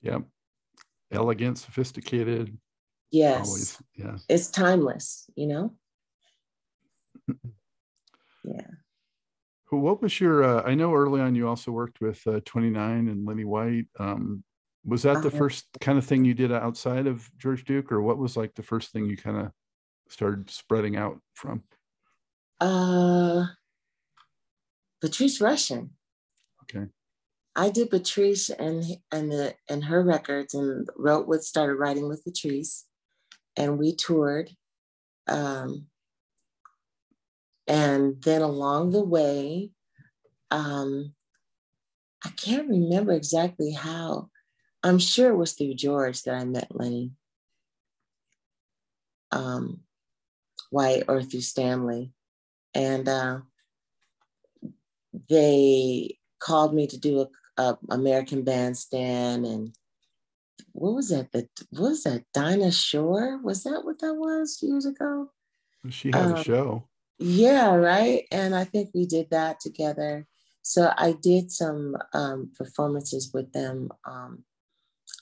[0.03, 0.23] Yep.
[1.13, 2.57] Elegant, sophisticated.
[3.11, 3.47] Yes.
[3.47, 4.17] Always, yeah.
[4.29, 5.75] It's timeless, you know?
[8.45, 8.67] yeah.
[9.71, 13.27] What was your, uh, I know early on you also worked with uh, Twennynine and
[13.27, 13.87] Lenny White.
[13.99, 14.45] Um,
[14.85, 18.03] was that the uh, first kind of thing you did outside of George Duke, or
[18.03, 19.51] what was like the first thing you kind of
[20.09, 21.63] started spreading out from?
[22.61, 23.47] Uh,
[25.01, 25.91] Patrice Rushen.
[26.63, 26.87] Okay.
[27.57, 32.25] I did Patrice and and the and her records and wrote what started writing with
[32.25, 32.85] Patrice,
[33.57, 34.51] and we toured.
[35.29, 35.87] Um,
[37.67, 39.71] and then along the way,
[40.51, 41.15] um,
[42.25, 44.31] I can't remember exactly how.
[44.85, 47.13] I'm sure it was through George that I met Lenny
[49.33, 49.81] um,
[50.71, 52.13] White or through Stanley.
[52.75, 53.41] And uh,
[55.31, 59.75] they called me to do a, a American Bandstand and
[60.73, 61.31] what was that?
[61.33, 62.25] The what was that?
[62.35, 63.41] Dinah Shore?
[63.43, 65.31] Was that what that was years ago?
[65.89, 66.89] She had um, a show.
[67.19, 68.25] Yeah, right.
[68.33, 70.27] And I think we did that together.
[70.63, 74.45] So I did some um, performances with them um,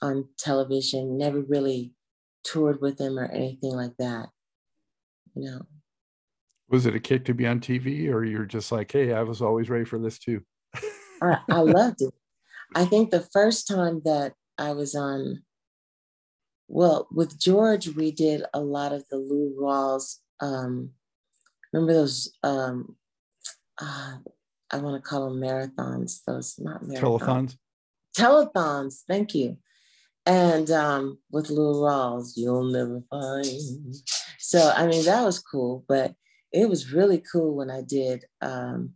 [0.03, 1.17] on television.
[1.17, 1.93] Never really
[2.43, 4.29] toured with them or anything like that.
[5.33, 5.61] You know.
[6.69, 9.41] Was it a kick to be on TV, or you're just like, hey, I was
[9.41, 10.41] always ready for this too?
[11.21, 12.13] I, I loved it.
[12.75, 15.43] I think the first time that I was on,
[16.67, 20.17] well, with George, we did a lot of the Lou Rawls.
[20.39, 20.91] Um,
[21.71, 22.33] remember those?
[22.43, 22.95] Um,
[23.79, 24.17] uh,
[24.71, 26.21] I want to call them marathons.
[26.25, 26.99] Those not marathons.
[26.99, 27.57] Telethons.
[28.17, 29.01] Telethons.
[29.07, 29.57] Thank you.
[30.25, 33.45] And um, with Lou Rawls, you'll never find.
[34.39, 36.13] So I mean that was cool, but
[36.51, 38.93] it was really cool when I did um,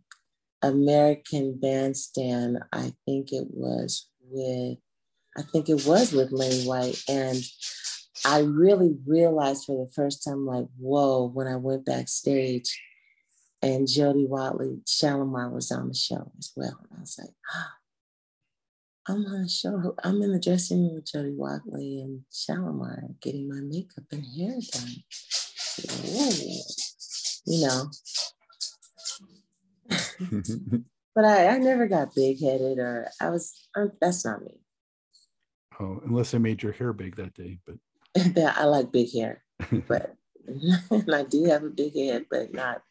[0.62, 2.60] American Bandstand.
[2.72, 4.78] I think it was with
[5.38, 7.02] I think it was with Lane White.
[7.08, 7.40] And
[8.24, 12.80] I really realized for the first time, like, whoa, when I went backstage
[13.62, 16.78] and Jody Watley Shalamar was on the show as well.
[16.82, 17.34] And I was like,
[19.08, 19.94] I'm on show.
[20.04, 24.58] I'm in the dressing room with Jody Watley and Shalamar getting my makeup and hair
[24.70, 24.96] done.
[26.04, 26.60] Ooh,
[27.46, 27.90] you know.
[31.14, 34.60] but I, I never got big headed or I was, I'm, that's not me.
[35.80, 37.76] Oh, unless I made your hair big that day, but
[38.56, 39.42] I like big hair,
[39.86, 40.16] but
[40.90, 42.82] and I do have a big head, but not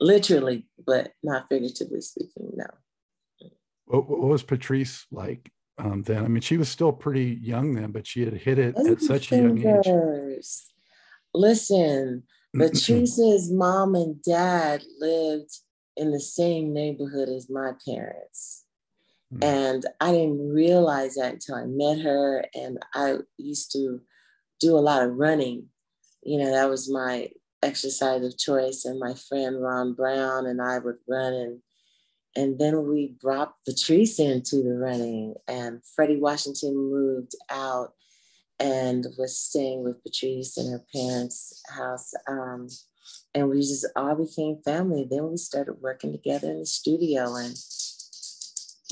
[0.00, 2.50] literally, but not figuratively speaking.
[2.56, 2.66] No.
[3.86, 6.24] What, what was Patrice like um, then?
[6.24, 9.32] I mean, she was still pretty young then, but she had hit it at such
[9.32, 10.46] a young age.
[11.34, 12.24] Listen,
[12.56, 15.50] Patrice's mom and dad lived
[15.96, 18.64] in the same neighborhood as my parents.
[19.34, 19.44] Mm.
[19.44, 22.44] And I didn't realize that until I met her.
[22.54, 24.00] And I used to
[24.60, 25.66] do a lot of running.
[26.22, 27.30] You know, that was my
[27.62, 28.84] exercise of choice.
[28.84, 31.32] And my friend Ron Brown and I would run.
[31.32, 31.58] And,
[32.34, 35.34] and then we brought Patrice into the running.
[35.46, 37.92] And Freddie Washington moved out
[38.58, 42.12] and was staying with Patrice in her parents' house.
[42.28, 42.68] Um,
[43.34, 45.06] and we just all became family.
[45.10, 47.54] Then we started working together in the studio and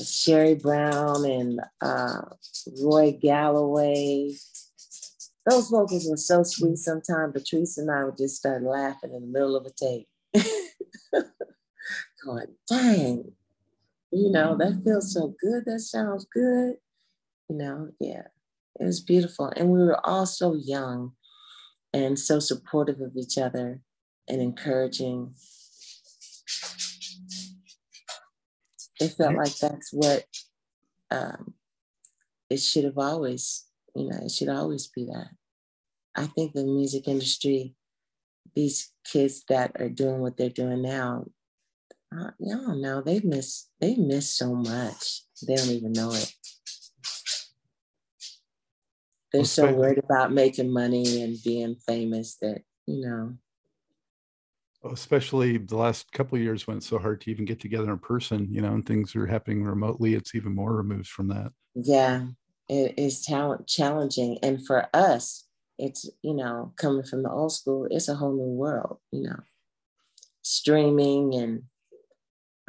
[0.01, 2.21] Sheree Brown and uh,
[2.81, 4.33] Roy Galloway.
[5.49, 7.33] Those vocals were so sweet sometimes.
[7.33, 10.07] Patrice and I would just start laughing in the middle of a tape.
[12.25, 13.31] Going, dang,
[14.11, 15.63] you know, that feels so good.
[15.65, 16.75] That sounds good.
[17.49, 18.23] You know, yeah,
[18.79, 19.51] it was beautiful.
[19.55, 21.13] And we were all so young
[21.93, 23.81] and so supportive of each other
[24.27, 25.33] and encouraging
[29.01, 30.25] it felt like that's what
[31.09, 31.55] um,
[32.49, 35.29] it should have always, you know, it should always be that.
[36.15, 37.73] I think the music industry,
[38.55, 41.25] these kids that are doing what they're doing now,
[42.17, 45.23] uh, don't know, they've missed, they've missed so much.
[45.47, 46.33] They don't even know it.
[49.31, 53.37] They're so worried about making money and being famous that, you know,
[54.83, 57.99] especially the last couple of years when it's so hard to even get together in
[57.99, 60.15] person you know and things are happening remotely.
[60.15, 61.51] It's even more removed from that.
[61.75, 62.25] Yeah
[62.67, 64.39] it is talent challenging.
[64.41, 65.45] And for us
[65.77, 69.39] it's you know coming from the old school it's a whole new world you know.
[70.41, 71.63] Streaming and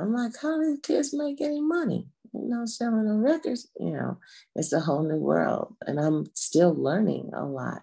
[0.02, 4.18] i'm like how do kids make any money you know selling the records you know
[4.56, 7.82] it's a whole new world and i'm still learning a lot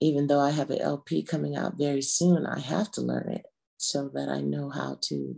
[0.00, 3.46] even though I have an LP coming out very soon, I have to learn it
[3.76, 5.36] so that I know how to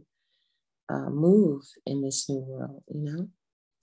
[0.89, 3.29] uh, move in this new world, you know?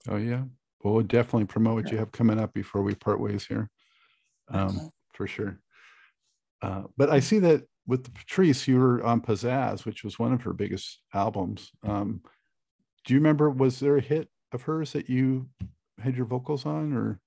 [0.08, 0.44] Oh, yeah.
[0.82, 3.68] Well, we'll definitely promote what you have coming up before we part ways here,
[4.48, 4.88] um, okay.
[5.14, 5.58] for sure.
[6.62, 10.42] Uh, but I see that with Patrice, you were on Pizzazz, which was one of
[10.42, 11.72] her biggest albums.
[11.82, 12.20] Um,
[13.06, 15.48] do you remember, was there a hit of hers that you
[15.98, 17.18] had your vocals on or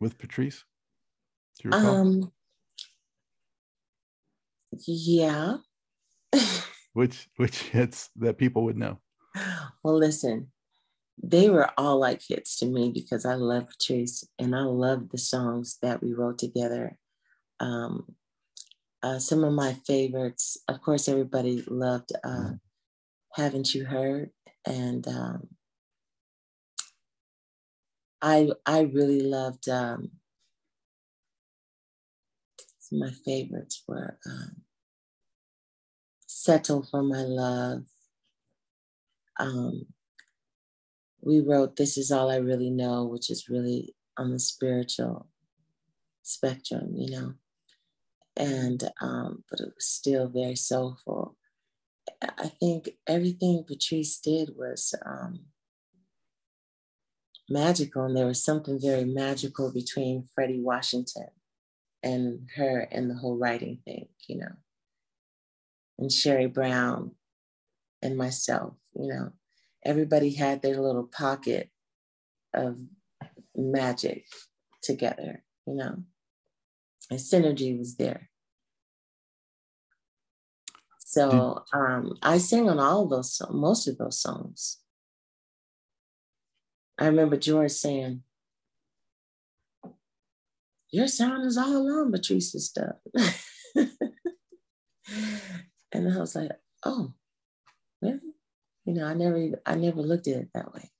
[0.00, 0.64] with Patrice?
[1.70, 2.32] Um,
[4.86, 5.56] yeah.
[6.94, 8.98] which which hits that people would know?
[9.84, 10.50] Well, listen,
[11.22, 15.18] they were all like hits to me because I love Patrice and I love the
[15.18, 16.98] songs that we wrote together.
[17.60, 18.14] Um,
[19.02, 22.54] uh, some of my favorites, of course, everybody loved uh, mm-hmm.
[23.34, 24.30] "Haven't You Heard,"
[24.66, 25.48] and um,
[28.20, 30.10] I I really loved um,
[32.90, 34.62] my favorites were um,
[36.26, 37.84] Settle for My Love,
[39.38, 39.86] um,
[41.20, 45.28] we wrote This Is All I Really Know, which is really on the spiritual
[46.22, 47.34] spectrum, you know.
[48.38, 51.36] And, um, but it was still very soulful.
[52.22, 55.46] I think everything Patrice did was um,
[57.50, 61.28] magical, and there was something very magical between Freddie Washington
[62.02, 64.52] and her and the whole writing thing, you know,
[65.98, 67.12] and Sheree Brown
[68.00, 69.32] and myself, you know.
[69.84, 71.70] Everybody had their little pocket
[72.54, 72.78] of
[73.56, 74.26] magic
[74.82, 76.02] together, you know.
[77.10, 78.28] And synergy was there.
[80.98, 84.76] So um, I sang on all of those, most of those songs.
[86.98, 88.24] I remember George saying,
[90.90, 92.96] Your sound is all on Patrice's stuff.
[95.92, 96.52] and I was like,
[96.84, 97.14] Oh,
[98.02, 98.34] really?
[98.84, 100.90] You know, I never I never looked at it that way.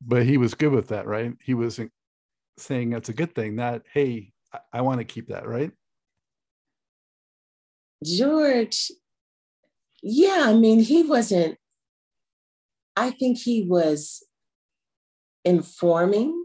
[0.00, 1.34] But he was good with that, right?
[1.42, 1.80] He was
[2.58, 5.70] saying that's a good thing, not, hey, I, I want to keep that, right?
[8.04, 8.90] George,
[10.02, 11.56] yeah, I mean, he wasn't
[12.96, 14.22] I think he was
[15.44, 16.44] informing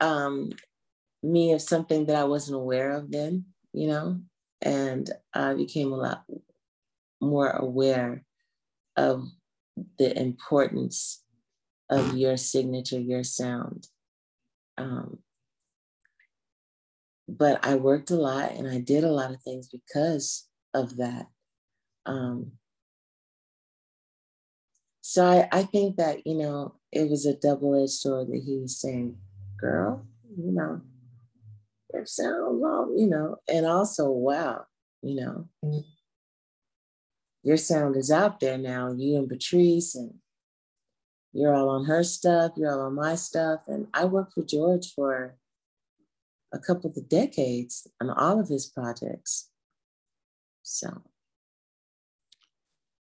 [0.00, 0.52] um,
[1.22, 4.20] me of something that I wasn't aware of then, you know,
[4.62, 6.24] and I became a lot
[7.20, 8.24] more aware
[8.96, 9.28] of
[9.98, 11.22] the importance
[11.90, 13.88] of your signature, your sound.
[14.78, 15.18] Um,
[17.28, 21.26] but I worked a lot and I did a lot of things because of that.
[22.04, 22.52] Um,
[25.00, 28.58] so I, I think that, you know, it was a double edged sword that he
[28.58, 29.16] was saying,
[29.58, 30.06] girl,
[30.36, 30.80] you know,
[31.92, 34.66] your sound all, you know, and also, wow,
[35.02, 35.48] you know,
[37.42, 40.14] your sound is out there now, you and Patrice, and
[41.36, 43.60] you're all on her stuff, you're all on my stuff.
[43.68, 45.36] And I worked for George for
[46.52, 49.50] a couple of decades on all of his projects.
[50.62, 51.02] So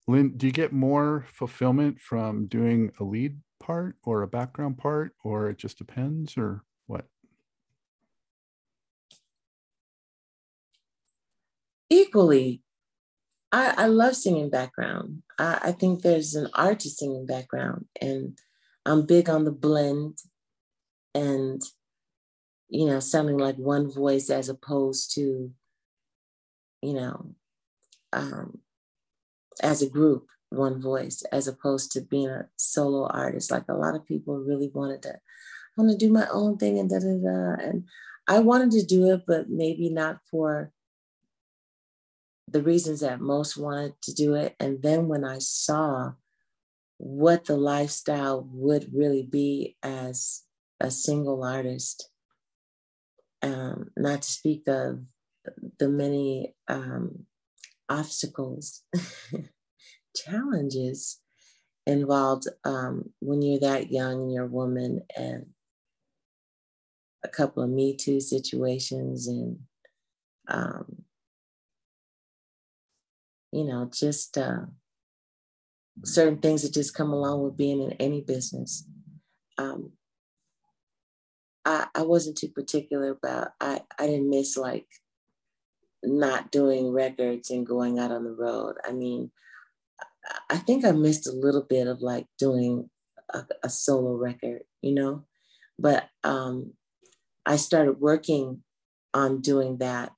[0.08, 5.14] Lynn, do you get more fulfillment from doing a lead part or a background part,
[5.24, 7.06] or it just depends, or what?
[11.90, 12.63] Equally,
[13.54, 15.22] I, I love singing background.
[15.38, 18.38] I, I think there's an art to singing background, and
[18.84, 20.18] I'm big on the blend
[21.16, 21.62] and
[22.68, 25.52] you know sounding like one voice as opposed to
[26.82, 27.36] you know
[28.12, 28.58] um,
[29.62, 33.52] as a group, one voice, as opposed to being a solo artist.
[33.52, 35.18] Like a lot of people really wanted to, I
[35.78, 37.64] want to do my own thing and da da da.
[37.64, 37.84] And
[38.28, 40.73] I wanted to do it, but maybe not for
[42.54, 44.56] the reasons that most wanted to do it.
[44.60, 46.14] And then when I saw
[46.98, 50.44] what the lifestyle would really be as
[50.80, 52.10] a single artist,
[53.42, 55.02] um, not to speak of
[55.80, 57.26] the many um,
[57.90, 58.84] obstacles,
[60.16, 61.20] challenges
[61.88, 65.48] involved um, when you're that young and you're a woman and
[67.24, 69.60] a couple of Me Too situations and,
[70.48, 70.93] um,
[73.54, 74.66] you know, just uh,
[76.04, 78.88] certain things that just come along with being in any business.
[79.60, 79.92] Um,
[81.64, 84.88] I, I wasn't too particular about, I, I didn't miss like
[86.04, 88.76] not doing records and going out on the road.
[88.84, 89.32] I mean,
[90.50, 92.90] I think I missed a little bit of like doing
[93.34, 95.26] a, a solo record, you know,
[95.78, 96.74] but um,
[97.46, 98.64] I started working
[99.14, 100.12] on doing that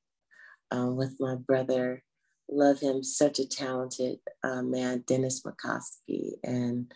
[0.72, 2.02] um, with my brother.
[2.50, 6.92] Love him, such a talented uh, man, Dennis McCoskey and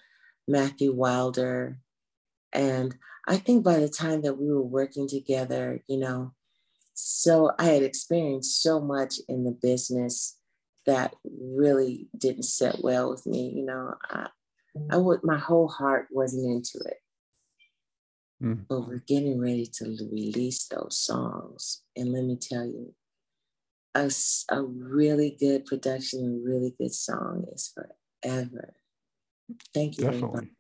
[0.48, 1.80] Matthew Wilder.
[2.54, 2.96] And
[3.28, 6.34] I think by the time that we were working together, you know,
[6.94, 10.38] so I had experienced so much in the business
[10.86, 13.54] that really didn't sit well with me.
[13.56, 14.28] You know, I,
[14.92, 16.98] I would, my whole heart wasn't into it.
[18.44, 18.66] Mm.
[18.68, 21.82] But we're getting ready to release those songs.
[21.96, 22.94] And let me tell you,
[24.00, 24.10] a,
[24.56, 28.74] a really good production, a really good song is forever.
[29.74, 30.06] Thank you.
[30.06, 30.28] Definitely.
[30.30, 30.52] Ray Parker.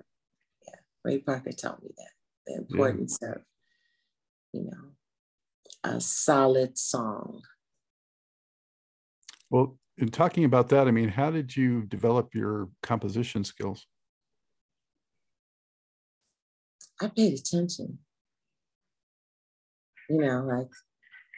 [0.68, 2.12] Yeah, Ray Parker taught me that
[2.48, 3.30] the importance yeah.
[3.30, 3.42] of,
[4.54, 4.92] you know,
[5.84, 7.42] a solid song.
[9.50, 13.86] Well, in talking about that, I mean, how did you develop your composition skills?
[17.02, 18.00] I paid attention.
[20.10, 20.70] You know, like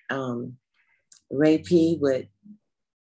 [0.10, 0.58] um,
[1.32, 2.28] Ray P would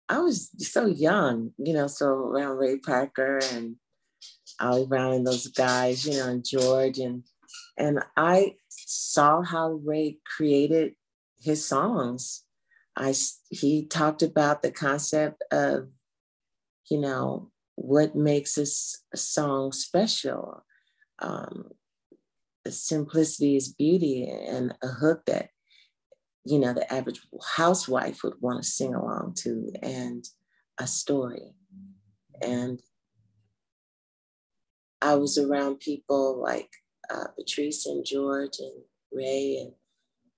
[0.08, 3.76] I was so young, you know, so around Ray Parker and
[4.60, 7.24] Ollie Brown and those guys, you know, and George and
[7.76, 10.94] and I saw how Ray created
[11.40, 12.44] his songs.
[12.96, 13.14] I
[13.50, 15.88] he talked about the concept of,
[16.90, 18.66] you know, what makes a,
[19.16, 20.64] song special.
[21.20, 21.70] Um,
[22.68, 25.50] simplicity is beauty, and a hook that
[26.44, 27.20] you know the average
[27.56, 30.28] housewife would want to sing along to, and
[30.78, 31.54] a story.
[32.42, 32.80] And
[35.00, 36.70] I was around people like
[37.10, 38.82] uh, Patrice and George and
[39.12, 39.72] Ray, and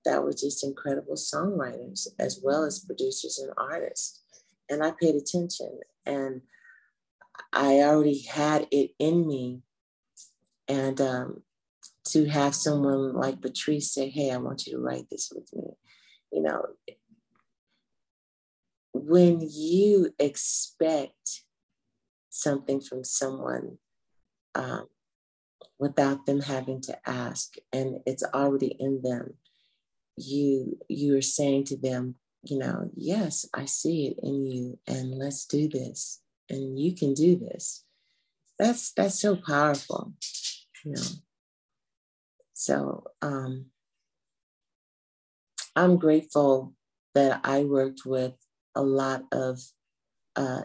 [0.05, 4.21] that were just incredible songwriters as well as producers and artists.
[4.69, 6.41] And I paid attention, and
[7.53, 9.61] I already had it in me.
[10.67, 11.43] And um,
[12.09, 15.71] to have someone like Patrice say, Hey, I want you to write this with me,
[16.31, 16.65] you know,
[18.93, 21.43] when you expect
[22.29, 23.77] something from someone
[24.55, 24.87] um,
[25.79, 29.35] without them having to ask and it's already in them
[30.15, 35.11] you you are saying to them you know yes i see it in you and
[35.11, 37.83] let's do this and you can do this.
[38.59, 40.13] That's that's so powerful
[40.83, 41.01] you know.
[42.53, 43.67] So um
[45.77, 46.73] i'm grateful
[47.15, 48.33] that i worked with
[48.75, 49.59] a lot of
[50.35, 50.63] uh,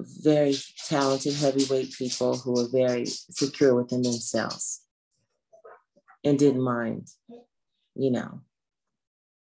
[0.00, 0.54] very
[0.86, 4.82] talented heavyweight people who were very secure within themselves
[6.24, 7.08] and didn't mind,
[7.94, 8.40] you know,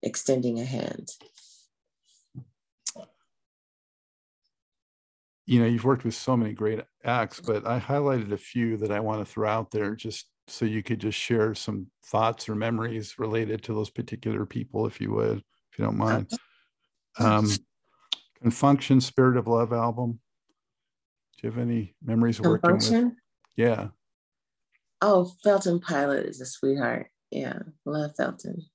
[0.02, 1.10] extending a hand.
[5.46, 8.92] You know, you've worked with so many great acts, but I highlighted a few that
[8.92, 12.56] I want to throw out there just so you could just share some thoughts or
[12.56, 16.32] memories related to those particular people, if you would, if you don't mind.
[17.20, 17.48] Um,
[18.42, 20.20] Con Funk Shun Spirit of Love album
[21.38, 23.14] Do you have any memories of working with?
[23.56, 23.90] Yeah.
[25.02, 27.08] Oh, Felton Pilate is a sweetheart.
[27.30, 28.66] Yeah, love Felton.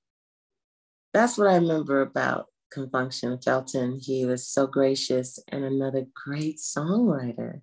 [1.13, 3.39] That's what I remember about Con Funk Shun.
[3.39, 7.61] Felton, he was so gracious and another great songwriter.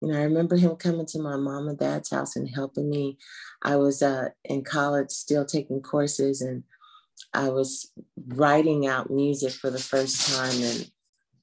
[0.00, 3.18] You know, I remember him coming to my mom and dad's house and helping me.
[3.62, 6.64] I was uh, in college still taking courses and
[7.34, 7.92] I was
[8.28, 10.90] writing out music for the first time and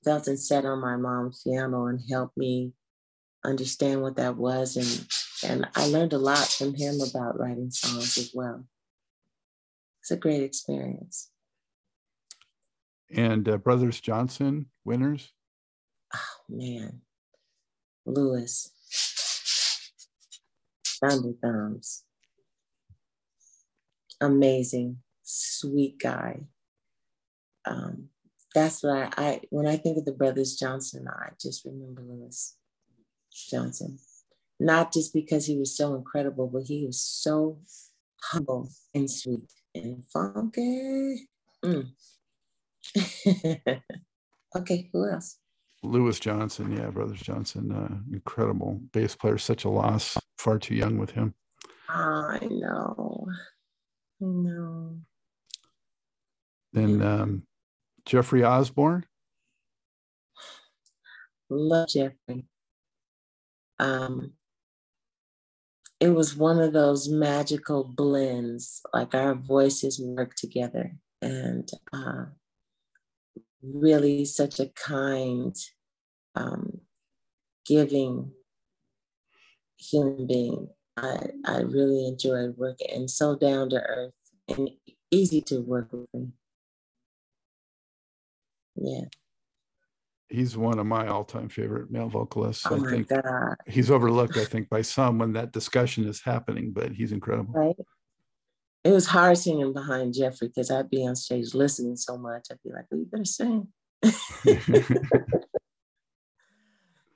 [0.03, 2.73] Felton sat on my mom's piano and helped me
[3.45, 4.75] understand what that was.
[4.75, 8.65] And, and I learned a lot from him about writing songs as well.
[10.01, 11.29] It's a great experience.
[13.13, 15.31] And uh, Brothers Johnson, winners?
[16.13, 17.01] Oh, man.
[18.07, 18.71] Louis.
[20.99, 22.03] Thunder Thumbs.
[24.19, 26.41] Amazing, sweet guy.
[27.65, 28.09] Um,
[28.55, 32.55] that's why I, when I think of the brothers Johnson, I just remember Louis
[33.31, 33.99] Johnson.
[34.59, 37.59] Not just because he was so incredible, but he was so
[38.23, 41.29] humble and sweet and funky.
[41.63, 41.91] Mm.
[44.55, 45.37] okay, who else?
[45.87, 50.97] Louis Johnson, yeah, Brothers Johnson, uh, incredible bass player, such a loss, far too young
[50.97, 51.33] with him.
[51.89, 53.27] I know.
[54.21, 54.97] I know.
[56.73, 57.43] Then um,
[58.05, 59.05] Jeffrey Osborne?
[61.49, 62.45] Love Jeffrey.
[63.79, 64.33] Um,
[65.99, 72.25] it was one of those magical blends, like our voices work together, and uh,
[73.63, 75.55] really such a kind,
[76.35, 76.81] um,
[77.65, 78.31] giving
[79.77, 80.69] human being.
[80.95, 84.13] I, I really enjoy working and so down to earth
[84.47, 84.69] and
[85.11, 86.31] easy to work with
[88.75, 89.05] yeah
[90.29, 92.65] he's one of my all-time favorite male vocalists.
[92.69, 93.55] Oh I think God.
[93.65, 97.53] he's overlooked, I think, by some when that discussion is happening, but he's incredible.
[97.53, 97.75] Right.
[98.83, 102.47] It was hard singing behind Jeffrey because I'd be on stage listening so much.
[102.51, 103.67] I'd be like, well, you better sing.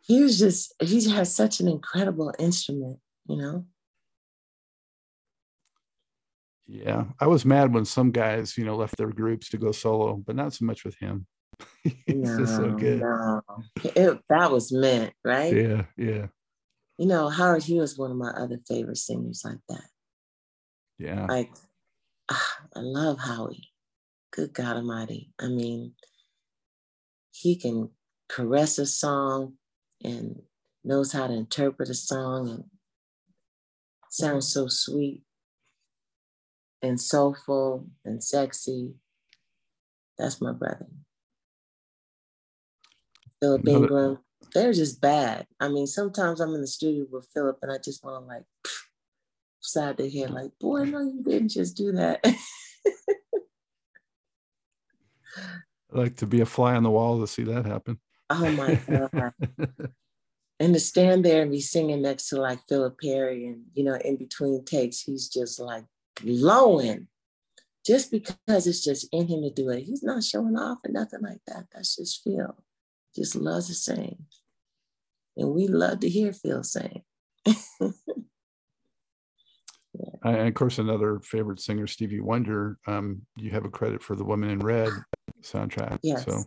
[0.01, 3.65] he was just, he has such an incredible instrument, you know?
[6.67, 7.05] Yeah.
[7.19, 10.35] I was mad when some guys, you know, left their groups to go solo, but
[10.35, 11.27] not so much with him.
[12.07, 13.01] no, so good.
[13.01, 13.41] No.
[13.83, 15.53] It, that was meant, right?
[15.53, 16.27] Yeah, yeah.
[16.97, 19.85] You know, Howard Hewett was one of my other favorite singers like that.
[20.97, 21.25] Yeah.
[21.25, 21.51] Like,
[22.29, 23.69] ah, I love Howie.
[24.31, 25.33] Good God Almighty.
[25.39, 25.93] I mean,
[27.31, 27.89] he can
[28.29, 29.53] caress a song
[30.03, 30.41] and
[30.83, 32.63] knows how to interpret a song and
[34.09, 35.23] sounds so sweet
[36.81, 38.93] and soulful and sexy.
[40.17, 40.87] That's my brother.
[43.39, 44.19] Philip Ingram.
[44.53, 45.47] They're just bad.
[45.59, 48.43] I mean, sometimes I'm in the studio with Philip and I just want to like
[49.61, 52.19] side their head, like, boy, no, you didn't just do that.
[55.93, 57.99] I like to be a fly on the wall to see that happen.
[58.31, 59.33] Oh my God.
[60.59, 63.95] and to stand there and be singing next to like Philip Perry and, you know,
[63.95, 67.07] in between takes, he's just like glowing
[67.85, 69.83] just because it's just in him to do it.
[69.83, 71.65] He's not showing off or nothing like that.
[71.73, 72.55] That's just Phil.
[73.15, 74.25] Just loves to sing.
[75.35, 77.01] And we love to hear Phil sing.
[77.45, 77.93] yeah.
[80.23, 82.77] And of course, another favorite singer, Stevie Wonder.
[82.87, 84.89] Um, you have a credit for the Woman in Red
[85.41, 85.99] soundtrack.
[86.03, 86.25] Yes.
[86.25, 86.43] So.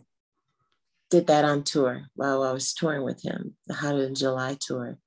[1.15, 4.97] Did that on tour while I was touring with him, the Hotter Than July tour.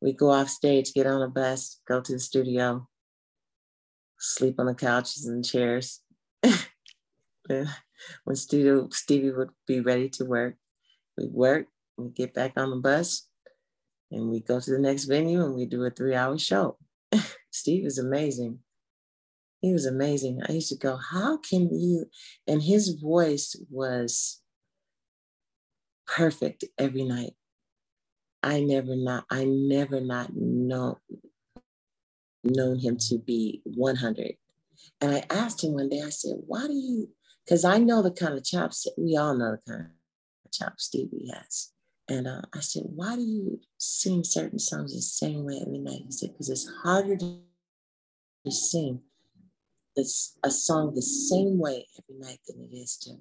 [0.00, 2.88] We go off stage, get on a bus, go to the studio,
[4.18, 6.00] sleep on the couches and chairs.
[6.40, 7.66] when
[8.32, 10.54] studio Stevie would be ready to work,
[11.18, 11.66] we work,
[11.98, 13.28] we get back on the bus,
[14.10, 16.78] and we go to the next venue and we do a three-hour show.
[17.50, 18.60] Steve is amazing.
[19.60, 20.40] He was amazing.
[20.48, 22.06] I used to go, how can you?
[22.46, 24.41] And his voice was
[26.06, 27.34] perfect every night.
[28.42, 30.98] I never not, I never not know
[32.44, 34.34] known him to be 100.
[35.00, 37.08] And I asked him one day, I said, why do you,
[37.44, 39.86] because I know the kind of chops, we all know the kind
[40.44, 41.72] of chops Stevie has.
[42.08, 46.02] And uh, I said, why do you sing certain songs the same way every night?
[46.06, 49.00] He said, because it's harder to sing
[49.96, 53.16] this, a song the same way every night than it is to,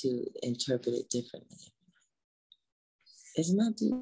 [0.00, 1.72] to interpret it differently.
[3.36, 3.94] Isn't that deep?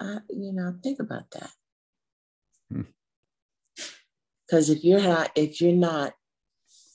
[0.00, 1.50] I, you know, think about that.
[2.70, 2.82] Hmm.
[4.46, 6.14] Because if you're not, if you're not,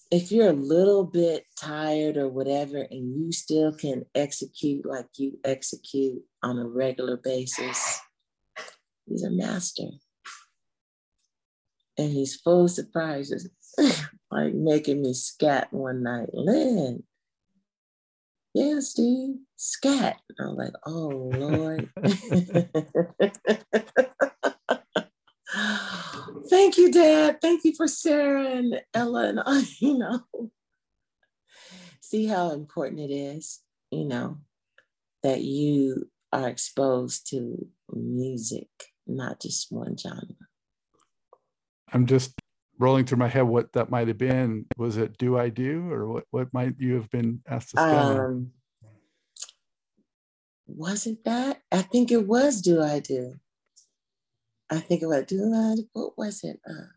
[0.09, 5.39] if you're a little bit tired or whatever, and you still can execute like you
[5.43, 7.99] execute on a regular basis,
[9.05, 9.87] he's a master.
[11.97, 13.49] And he's full of surprises,
[14.31, 16.29] like making me scat one night.
[16.33, 17.03] Lynn,
[18.53, 20.17] yeah, Steve, scat.
[20.39, 21.89] I'm like, oh Lord.
[26.49, 27.39] Thank you, Dad.
[27.41, 30.21] Thank you for Sarah and Ella and I, you know.
[32.01, 34.39] See how important it is, you know,
[35.23, 38.67] that you are exposed to music,
[39.07, 40.25] not just one genre.
[41.93, 42.33] I'm just
[42.81, 44.65] rolling through my head what that might have been.
[44.75, 48.19] Was it Do I Do or what, what might you have been asked to spell?
[48.19, 48.51] Um,
[50.67, 51.61] was it that?
[51.71, 53.35] I think it was Do I Do.
[54.69, 56.59] I think about do I what was it?
[56.67, 56.91] Uh,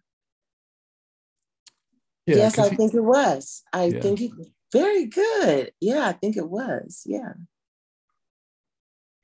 [2.26, 3.62] yeah, yes, I he, think it was.
[3.72, 4.00] I yeah.
[4.00, 4.30] think it
[4.72, 5.72] very good.
[5.80, 7.02] Yeah, I think it was.
[7.04, 7.32] Yeah.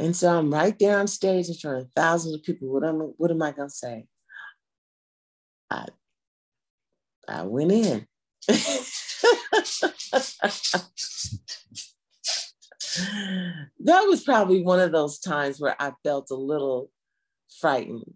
[0.00, 2.68] And so I'm right there on stage in front of thousands of people.
[2.68, 4.06] What am what am I gonna say?
[5.70, 5.86] I
[7.30, 8.06] I went in.
[13.78, 16.90] that was probably one of those times where I felt a little
[17.60, 18.14] frightened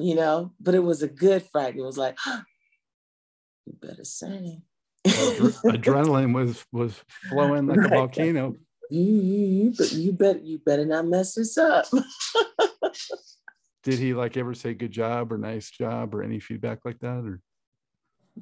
[0.00, 1.76] you know, but it was a good fright.
[1.76, 2.16] It was like,
[3.66, 4.62] you better sing.
[5.06, 6.94] Adrenaline was was
[7.28, 7.92] flowing like right.
[7.92, 8.56] a volcano.
[8.90, 11.86] You, you, you, you better you better not mess this up.
[13.82, 17.24] Did he like ever say good job or nice job or any feedback like that?
[17.24, 17.40] Or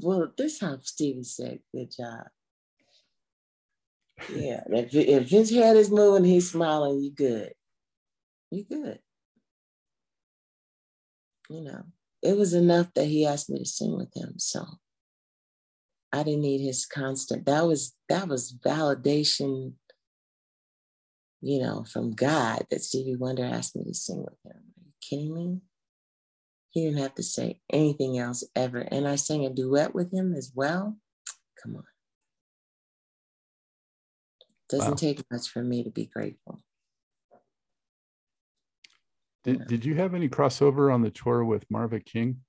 [0.00, 2.26] well, this time Stevie said good job.
[4.34, 7.00] Yeah, if if his head is moving, he's smiling.
[7.00, 7.52] You good?
[8.50, 8.98] You good?
[11.48, 11.84] you know,
[12.22, 14.34] it was enough that he asked me to sing with him.
[14.38, 14.64] So
[16.12, 17.46] I didn't need his constant.
[17.46, 19.74] That was that was validation,
[21.40, 24.62] you know, from God that Stevie Wonder asked me to sing with him.
[24.62, 25.60] Are you kidding me?
[26.78, 28.78] He didn't have to say anything else ever.
[28.78, 30.96] And I sang a duet with him as well.
[31.60, 31.84] Come on.
[34.68, 34.94] Doesn't wow.
[34.94, 36.60] take much for me to be grateful.
[39.42, 42.42] Did, did you have any crossover on the tour with Marva King?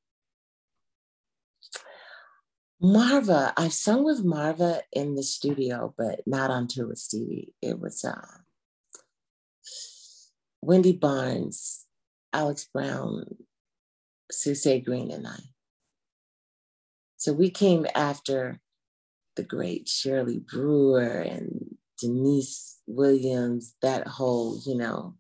[2.80, 7.56] Marva, I've sung with Marva in the studio, but not on tour with Stevie.
[7.64, 8.22] It was uh,
[10.62, 11.88] Wendy Barnes,
[12.32, 13.26] Alex Brown,
[14.32, 15.40] Susaye Greene, and I.
[17.18, 18.62] So we came after
[19.36, 25.16] the great Shirley Brewer and Deniece Williams, that whole, you know,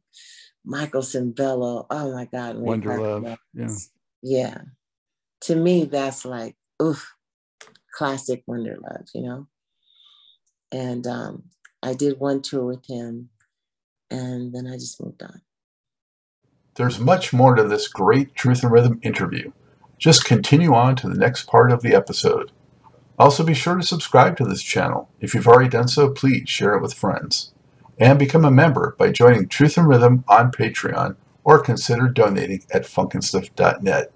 [0.65, 1.85] Michael Sembello.
[1.89, 2.57] Oh my God.
[2.57, 3.37] Wonder Love.
[3.53, 3.75] Yeah.
[4.21, 4.57] Yeah.
[5.41, 7.15] To me, that's like, oof,
[7.93, 9.47] classic Wonder Love, you know?
[10.71, 11.43] And um,
[11.81, 13.29] I did one tour with him
[14.11, 15.41] and then I just moved on.
[16.79, 19.51] There's much more to this great Truth and Rhythm interview.
[19.97, 22.53] Just continue on to the next part of the episode.
[23.19, 25.09] Also, be sure to subscribe to this channel.
[25.19, 27.51] If you've already done so, please share it with friends.
[27.97, 32.83] And become a member by joining Truth and Rhythm on Patreon or consider donating at
[32.83, 34.13] funkinstuff.net.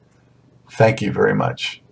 [0.71, 1.82] Thank you very much.